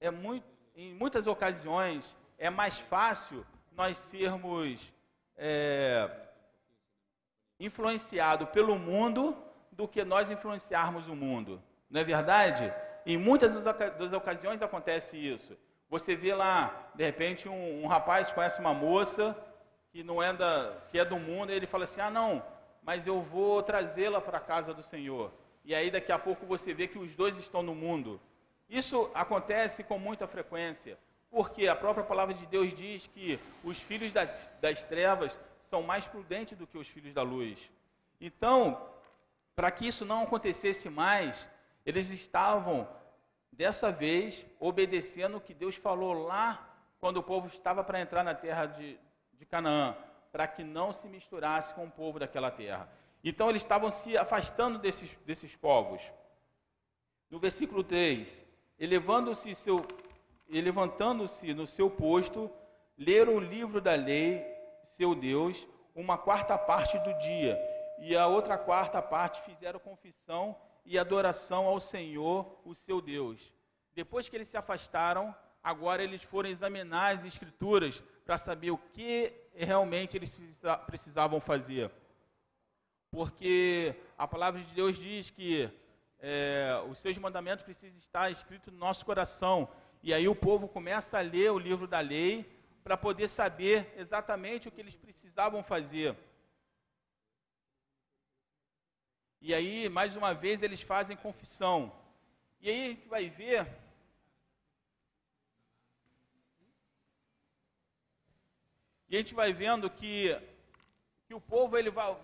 é 0.00 0.10
muito, 0.10 0.49
em 0.74 0.94
muitas 0.94 1.26
ocasiões, 1.26 2.04
é 2.38 2.48
mais 2.48 2.78
fácil 2.78 3.44
nós 3.72 3.98
sermos 3.98 4.92
é, 5.36 6.10
influenciados 7.58 8.48
pelo 8.50 8.78
mundo 8.78 9.36
do 9.72 9.86
que 9.86 10.04
nós 10.04 10.30
influenciarmos 10.30 11.08
o 11.08 11.14
mundo. 11.14 11.62
Não 11.88 12.00
é 12.00 12.04
verdade? 12.04 12.72
Em 13.04 13.16
muitas 13.16 13.54
das 13.64 14.12
ocasiões 14.12 14.62
acontece 14.62 15.16
isso. 15.16 15.56
Você 15.88 16.14
vê 16.14 16.34
lá, 16.34 16.90
de 16.94 17.04
repente, 17.04 17.48
um, 17.48 17.84
um 17.84 17.86
rapaz 17.86 18.30
conhece 18.30 18.60
uma 18.60 18.72
moça 18.72 19.36
que 19.90 20.04
não 20.04 20.22
é 20.22 20.32
da, 20.32 20.76
que 20.88 20.98
é 20.98 21.04
do 21.04 21.18
mundo, 21.18 21.50
e 21.50 21.54
ele 21.54 21.66
fala 21.66 21.84
assim: 21.84 22.00
"Ah, 22.00 22.10
não, 22.10 22.42
mas 22.82 23.06
eu 23.06 23.20
vou 23.20 23.62
trazê-la 23.62 24.20
para 24.20 24.38
a 24.38 24.40
casa 24.40 24.72
do 24.72 24.82
Senhor". 24.82 25.32
E 25.64 25.74
aí 25.74 25.90
daqui 25.90 26.12
a 26.12 26.18
pouco 26.18 26.46
você 26.46 26.72
vê 26.72 26.86
que 26.86 26.98
os 26.98 27.14
dois 27.16 27.38
estão 27.38 27.62
no 27.62 27.74
mundo. 27.74 28.20
Isso 28.70 29.10
acontece 29.12 29.82
com 29.82 29.98
muita 29.98 30.28
frequência. 30.28 30.96
Porque 31.28 31.66
a 31.66 31.74
própria 31.74 32.04
palavra 32.04 32.34
de 32.34 32.46
Deus 32.46 32.72
diz 32.72 33.06
que 33.08 33.38
os 33.64 33.80
filhos 33.80 34.12
das, 34.12 34.50
das 34.60 34.84
trevas 34.84 35.40
são 35.60 35.82
mais 35.82 36.06
prudentes 36.06 36.56
do 36.56 36.66
que 36.66 36.78
os 36.78 36.88
filhos 36.88 37.12
da 37.12 37.22
luz. 37.22 37.70
Então, 38.20 38.88
para 39.56 39.70
que 39.72 39.86
isso 39.86 40.04
não 40.04 40.22
acontecesse 40.22 40.88
mais, 40.88 41.48
eles 41.84 42.10
estavam, 42.10 42.88
dessa 43.50 43.90
vez, 43.90 44.46
obedecendo 44.60 45.36
o 45.36 45.40
que 45.40 45.54
Deus 45.54 45.74
falou 45.74 46.12
lá 46.12 46.68
quando 47.00 47.16
o 47.16 47.22
povo 47.22 47.48
estava 47.48 47.82
para 47.82 48.00
entrar 48.00 48.22
na 48.22 48.34
terra 48.34 48.66
de, 48.66 48.98
de 49.34 49.46
Canaã, 49.46 49.96
para 50.30 50.46
que 50.46 50.62
não 50.62 50.92
se 50.92 51.08
misturasse 51.08 51.74
com 51.74 51.86
o 51.86 51.90
povo 51.90 52.20
daquela 52.20 52.50
terra. 52.50 52.88
Então, 53.22 53.48
eles 53.48 53.62
estavam 53.62 53.90
se 53.90 54.16
afastando 54.16 54.78
desses, 54.78 55.10
desses 55.26 55.56
povos. 55.56 56.12
No 57.30 57.38
versículo 57.38 57.84
3, 57.84 58.49
elevando-se 58.80 59.54
seu 59.54 59.86
levantando-se 60.48 61.54
no 61.54 61.64
seu 61.64 61.88
posto, 61.88 62.50
leram 62.98 63.36
o 63.36 63.38
livro 63.38 63.80
da 63.80 63.94
lei, 63.94 64.44
seu 64.82 65.14
Deus, 65.14 65.64
uma 65.94 66.18
quarta 66.18 66.58
parte 66.58 66.98
do 66.98 67.16
dia, 67.18 67.56
e 68.00 68.16
a 68.16 68.26
outra 68.26 68.58
quarta 68.58 69.00
parte 69.00 69.42
fizeram 69.42 69.78
confissão 69.78 70.56
e 70.84 70.98
adoração 70.98 71.66
ao 71.66 71.78
Senhor, 71.78 72.60
o 72.64 72.74
seu 72.74 73.00
Deus. 73.00 73.52
Depois 73.94 74.28
que 74.28 74.36
eles 74.36 74.48
se 74.48 74.56
afastaram, 74.56 75.32
agora 75.62 76.02
eles 76.02 76.22
foram 76.22 76.48
examinar 76.48 77.14
as 77.14 77.24
Escrituras 77.24 78.02
para 78.24 78.36
saber 78.36 78.72
o 78.72 78.78
que 78.78 79.32
realmente 79.54 80.16
eles 80.16 80.36
precisavam 80.86 81.40
fazer. 81.40 81.92
Porque 83.10 83.94
a 84.18 84.26
palavra 84.26 84.60
de 84.60 84.74
Deus 84.74 84.96
diz 84.96 85.30
que 85.30 85.70
é, 86.20 86.82
os 86.88 86.98
seus 86.98 87.16
mandamentos 87.18 87.64
precisam 87.64 87.98
estar 87.98 88.30
escritos 88.30 88.72
no 88.72 88.78
nosso 88.78 89.04
coração. 89.04 89.68
E 90.02 90.12
aí 90.14 90.28
o 90.28 90.34
povo 90.34 90.68
começa 90.68 91.18
a 91.18 91.22
ler 91.22 91.50
o 91.50 91.58
livro 91.58 91.86
da 91.86 92.00
lei 92.00 92.46
para 92.84 92.96
poder 92.96 93.28
saber 93.28 93.92
exatamente 93.96 94.68
o 94.68 94.72
que 94.72 94.80
eles 94.80 94.96
precisavam 94.96 95.62
fazer. 95.62 96.16
E 99.40 99.54
aí, 99.54 99.88
mais 99.88 100.16
uma 100.16 100.34
vez, 100.34 100.62
eles 100.62 100.82
fazem 100.82 101.16
confissão. 101.16 101.92
E 102.60 102.68
aí 102.68 102.84
a 102.84 102.88
gente 102.88 103.08
vai 103.08 103.28
ver 103.28 103.66
E 109.10 109.16
a 109.16 109.18
gente 109.18 109.34
vai 109.34 109.52
vendo 109.52 109.90
que, 109.90 110.40
que 111.26 111.34
o 111.34 111.40
povo 111.40 111.76
ele 111.76 111.90
vai, 111.90 112.16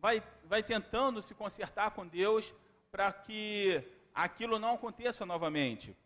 vai, 0.00 0.22
vai 0.44 0.62
tentando 0.62 1.20
se 1.20 1.34
consertar 1.34 1.90
com 1.90 2.06
Deus 2.06 2.54
para 2.90 3.12
que 3.12 3.82
aquilo 4.14 4.58
não 4.58 4.74
aconteça 4.74 5.24
novamente. 5.24 5.96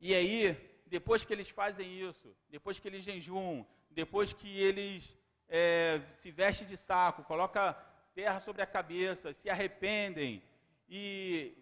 E 0.00 0.14
aí, 0.14 0.56
depois 0.86 1.24
que 1.24 1.32
eles 1.32 1.48
fazem 1.48 2.00
isso, 2.08 2.34
depois 2.48 2.78
que 2.78 2.88
eles 2.88 3.04
jejuam, 3.04 3.66
depois 3.90 4.32
que 4.32 4.48
eles 4.48 5.14
é, 5.48 6.00
se 6.16 6.30
vestem 6.30 6.66
de 6.66 6.76
saco, 6.76 7.24
coloca 7.24 7.72
terra 8.14 8.40
sobre 8.40 8.62
a 8.62 8.66
cabeça, 8.66 9.32
se 9.32 9.50
arrependem 9.50 10.42
e 10.88 11.56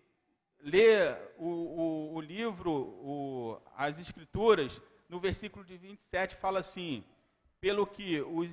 lê 0.60 1.12
o, 1.36 1.46
o, 1.46 2.14
o 2.14 2.20
livro, 2.20 2.70
o, 2.72 3.60
as 3.76 3.98
escrituras, 3.98 4.80
no 5.08 5.18
versículo 5.18 5.64
de 5.64 5.76
27 5.76 6.36
fala 6.36 6.60
assim: 6.60 7.04
pelo 7.60 7.86
que 7.86 8.20
os, 8.20 8.52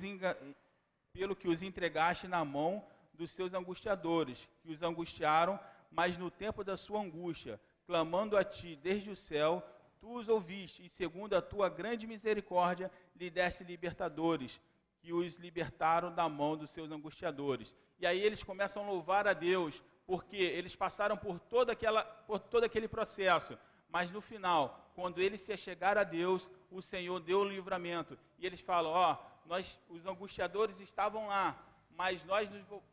pelo 1.12 1.36
que 1.36 1.48
os 1.48 1.62
entregaste 1.62 2.26
na 2.26 2.44
mão 2.44 2.84
dos 3.16 3.32
seus 3.32 3.54
angustiadores, 3.54 4.48
que 4.62 4.70
os 4.70 4.82
angustiaram, 4.82 5.58
mas 5.90 6.16
no 6.16 6.30
tempo 6.30 6.62
da 6.62 6.76
sua 6.76 7.00
angústia, 7.00 7.60
clamando 7.86 8.36
a 8.36 8.44
ti 8.44 8.76
desde 8.76 9.10
o 9.10 9.16
céu, 9.16 9.62
tu 10.00 10.14
os 10.14 10.28
ouviste, 10.28 10.84
e 10.84 10.88
segundo 10.88 11.34
a 11.34 11.42
tua 11.42 11.68
grande 11.68 12.06
misericórdia, 12.06 12.90
lhe 13.14 13.30
deste 13.30 13.64
libertadores, 13.64 14.60
que 15.00 15.12
os 15.12 15.36
libertaram 15.36 16.12
da 16.12 16.28
mão 16.28 16.56
dos 16.56 16.70
seus 16.70 16.90
angustiadores. 16.90 17.74
E 17.98 18.06
aí 18.06 18.20
eles 18.20 18.42
começam 18.42 18.84
a 18.84 18.86
louvar 18.86 19.26
a 19.26 19.32
Deus, 19.32 19.82
porque 20.06 20.36
eles 20.36 20.76
passaram 20.76 21.16
por, 21.16 21.38
toda 21.38 21.72
aquela, 21.72 22.04
por 22.04 22.38
todo 22.38 22.64
aquele 22.64 22.88
processo, 22.88 23.58
mas 23.88 24.10
no 24.10 24.20
final, 24.20 24.90
quando 24.94 25.20
eles 25.20 25.40
se 25.40 25.56
chegaram 25.56 26.00
a 26.00 26.04
Deus, 26.04 26.50
o 26.70 26.82
Senhor 26.82 27.20
deu 27.20 27.40
o 27.40 27.44
livramento. 27.44 28.18
E 28.38 28.46
eles 28.46 28.60
falam: 28.60 28.92
Ó, 28.92 29.16
nós, 29.46 29.78
os 29.88 30.04
angustiadores 30.06 30.80
estavam 30.80 31.28
lá, 31.28 31.56
mas 31.96 32.22
nós 32.24 32.48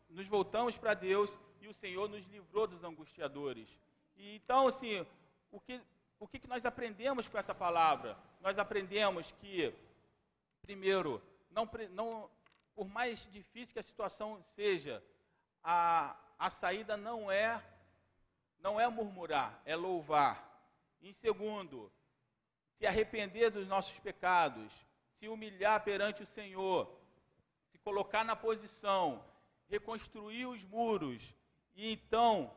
nos, 0.09 0.27
voltamos 0.27 0.77
para 0.77 0.93
Deus 0.93 1.37
e 1.61 1.67
o 1.67 1.73
Senhor 1.73 2.09
nos 2.09 2.25
livrou 2.27 2.65
dos 2.65 2.83
angustiadores. 2.83 3.69
E, 4.15 4.35
então, 4.35 4.67
assim, 4.67 5.05
o 5.51 5.59
que, 5.59 5.81
o 6.19 6.27
que 6.27 6.47
nós 6.47 6.65
aprendemos 6.65 7.27
com 7.27 7.37
essa 7.37 7.53
palavra? 7.53 8.17
Nós 8.41 8.57
aprendemos 8.57 9.31
que, 9.33 9.73
primeiro, 10.61 11.21
não, 11.51 11.69
não, 11.91 12.29
por 12.73 12.87
mais 12.87 13.29
difícil 13.31 13.73
que 13.73 13.79
a 13.79 13.83
situação 13.83 14.41
seja, 14.55 15.03
a, 15.63 16.15
a 16.39 16.49
saída 16.49 16.97
não 16.97 17.31
é 17.31 17.61
não 18.59 18.79
é 18.79 18.87
murmurar, 18.87 19.61
é 19.65 19.75
louvar. 19.75 20.49
Em 21.01 21.11
segundo, 21.11 21.91
se 22.77 22.87
arrepender 22.87 23.51
dos 23.51 23.67
nossos 23.67 23.99
pecados, 23.99 24.71
se 25.11 25.27
humilhar 25.27 25.83
perante 25.83 26.23
o 26.23 26.25
Senhor, 26.25 26.89
se 27.01 27.02
colocar 27.83 28.23
na 28.23 28.35
posição, 28.35 29.23
reconstruir 29.69 30.45
os 30.45 30.63
muros, 30.65 31.35
e 31.75 31.91
então, 31.91 32.53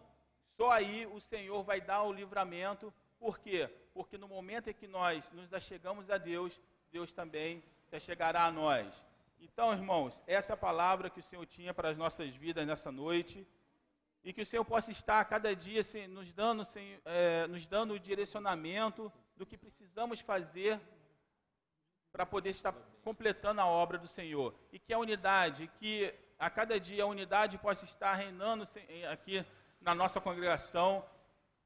só 0.56 0.70
aí 0.70 1.06
o 1.06 1.20
Senhor 1.20 1.62
vai 1.62 1.80
dar 1.80 2.02
o 2.02 2.12
livramento. 2.12 2.92
Por 3.18 3.38
quê? 3.38 3.68
Porque 3.94 4.18
no 4.18 4.28
momento 4.28 4.68
em 4.68 4.74
que 4.74 4.86
nós 4.86 5.30
nos 5.32 5.52
achegamos 5.52 6.10
a 6.10 6.18
Deus, 6.18 6.60
Deus 6.92 7.12
também 7.12 7.62
se 7.86 7.96
achegará 7.96 8.44
a 8.44 8.52
nós. 8.52 9.04
Então, 9.40 9.72
irmãos, 9.72 10.22
essa 10.26 10.52
é 10.52 10.54
a 10.54 10.56
palavra 10.56 11.10
que 11.10 11.20
o 11.20 11.22
Senhor 11.22 11.44
tinha 11.46 11.72
para 11.72 11.90
as 11.90 11.96
nossas 11.96 12.34
vidas 12.34 12.66
nessa 12.66 12.90
noite 12.90 13.46
e 14.24 14.32
que 14.32 14.42
o 14.42 14.46
Senhor 14.46 14.64
possa 14.64 14.90
estar 14.90 15.20
a 15.20 15.24
cada 15.24 15.54
dia 15.54 15.80
nos, 16.08 16.32
dando, 16.32 16.62
é, 17.04 17.46
nos 17.46 17.66
dando 17.66 17.94
o 17.94 17.98
direcionamento 17.98 19.12
do 19.36 19.46
que 19.46 19.56
precisamos 19.56 20.20
fazer 20.20 20.80
para 22.12 22.24
poder 22.24 22.50
estar 22.50 22.72
completando 23.02 23.60
a 23.60 23.66
obra 23.66 23.98
do 23.98 24.08
Senhor. 24.08 24.54
E 24.72 24.78
que 24.78 24.92
a 24.92 24.98
unidade, 24.98 25.70
que 25.78 26.12
a 26.38 26.50
cada 26.50 26.78
dia 26.78 27.04
a 27.04 27.06
unidade 27.06 27.58
possa 27.58 27.84
estar 27.84 28.14
reinando 28.14 28.64
aqui 29.10 29.44
na 29.80 29.94
nossa 29.94 30.20
congregação 30.20 31.04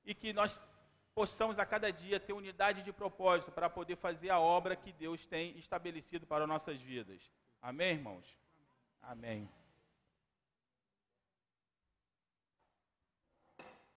e 0.05 0.15
que 0.15 0.33
nós 0.33 0.69
possamos 1.15 1.59
a 1.59 1.67
cada 1.67 1.93
dia 1.93 2.21
ter 2.21 2.33
unidade 2.33 2.83
de 2.83 2.93
propósito 2.93 3.53
para 3.53 3.69
poder 3.69 3.97
fazer 3.97 4.31
a 4.31 4.39
obra 4.39 4.77
que 4.77 4.93
Deus 4.93 5.27
tem 5.27 5.57
estabelecido 5.59 6.27
para 6.27 6.47
nossas 6.47 6.81
vidas. 6.81 7.21
Amém, 7.61 7.93
irmãos? 7.93 8.39
Amém. 9.03 9.60